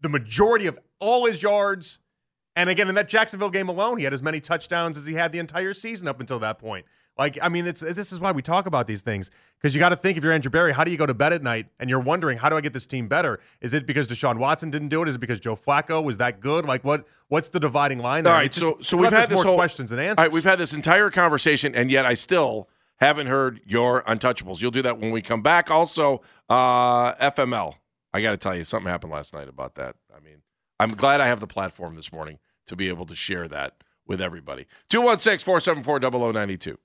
the 0.00 0.08
majority 0.08 0.66
of 0.66 0.78
all 1.00 1.26
his 1.26 1.42
yards. 1.42 1.98
And 2.56 2.70
again, 2.70 2.88
in 2.88 2.94
that 2.94 3.08
Jacksonville 3.08 3.50
game 3.50 3.68
alone, 3.68 3.98
he 3.98 4.04
had 4.04 4.12
as 4.12 4.22
many 4.22 4.40
touchdowns 4.40 4.96
as 4.96 5.06
he 5.06 5.14
had 5.14 5.32
the 5.32 5.38
entire 5.40 5.74
season 5.74 6.06
up 6.06 6.20
until 6.20 6.38
that 6.38 6.58
point. 6.58 6.86
Like, 7.16 7.38
I 7.40 7.48
mean, 7.48 7.66
it's 7.66 7.80
this 7.80 8.10
is 8.12 8.18
why 8.18 8.32
we 8.32 8.42
talk 8.42 8.66
about 8.66 8.88
these 8.88 9.02
things 9.02 9.30
because 9.60 9.72
you 9.72 9.78
got 9.78 9.90
to 9.90 9.96
think 9.96 10.18
if 10.18 10.24
you're 10.24 10.32
Andrew 10.32 10.50
Berry, 10.50 10.72
how 10.72 10.82
do 10.82 10.90
you 10.90 10.96
go 10.96 11.06
to 11.06 11.14
bed 11.14 11.32
at 11.32 11.44
night 11.44 11.66
and 11.78 11.88
you're 11.88 12.00
wondering 12.00 12.38
how 12.38 12.48
do 12.48 12.56
I 12.56 12.60
get 12.60 12.72
this 12.72 12.86
team 12.86 13.06
better? 13.06 13.38
Is 13.60 13.72
it 13.72 13.86
because 13.86 14.08
Deshaun 14.08 14.38
Watson 14.38 14.68
didn't 14.68 14.88
do 14.88 15.00
it? 15.02 15.08
Is 15.08 15.14
it 15.14 15.18
because 15.20 15.38
Joe 15.38 15.54
Flacco 15.54 16.02
was 16.02 16.18
that 16.18 16.40
good? 16.40 16.64
Like, 16.64 16.82
what 16.82 17.06
what's 17.28 17.48
the 17.50 17.60
dividing 17.60 18.00
line 18.00 18.24
there? 18.24 18.32
All 18.32 18.38
right, 18.40 18.46
It's 18.46 18.56
so 18.56 18.76
just- 18.78 18.90
so 18.90 18.96
we've 18.96 19.12
had 19.12 19.28
this 19.28 19.36
more 19.36 19.44
whole 19.44 19.54
questions 19.56 19.92
and 19.92 20.00
answers. 20.00 20.18
All 20.18 20.24
right, 20.24 20.32
we've 20.32 20.42
had 20.44 20.58
this 20.58 20.72
entire 20.72 21.08
conversation, 21.08 21.72
and 21.74 21.88
yet 21.88 22.04
I 22.04 22.14
still 22.14 22.68
haven't 22.98 23.26
heard 23.26 23.60
your 23.66 24.02
untouchables. 24.02 24.60
You'll 24.60 24.70
do 24.70 24.82
that 24.82 24.98
when 24.98 25.10
we 25.10 25.22
come 25.22 25.42
back. 25.42 25.70
Also, 25.70 26.22
uh, 26.48 27.14
FML. 27.14 27.74
I 28.12 28.22
got 28.22 28.30
to 28.30 28.36
tell 28.36 28.56
you, 28.56 28.64
something 28.64 28.88
happened 28.88 29.12
last 29.12 29.34
night 29.34 29.48
about 29.48 29.74
that. 29.74 29.96
I 30.14 30.20
mean, 30.20 30.42
I'm 30.78 30.90
glad 30.90 31.20
I 31.20 31.26
have 31.26 31.40
the 31.40 31.46
platform 31.46 31.96
this 31.96 32.12
morning 32.12 32.38
to 32.66 32.76
be 32.76 32.88
able 32.88 33.06
to 33.06 33.16
share 33.16 33.48
that 33.48 33.82
with 34.06 34.20
everybody. 34.20 34.66
216 34.88 35.44
474 35.44 36.32
0092. 36.32 36.78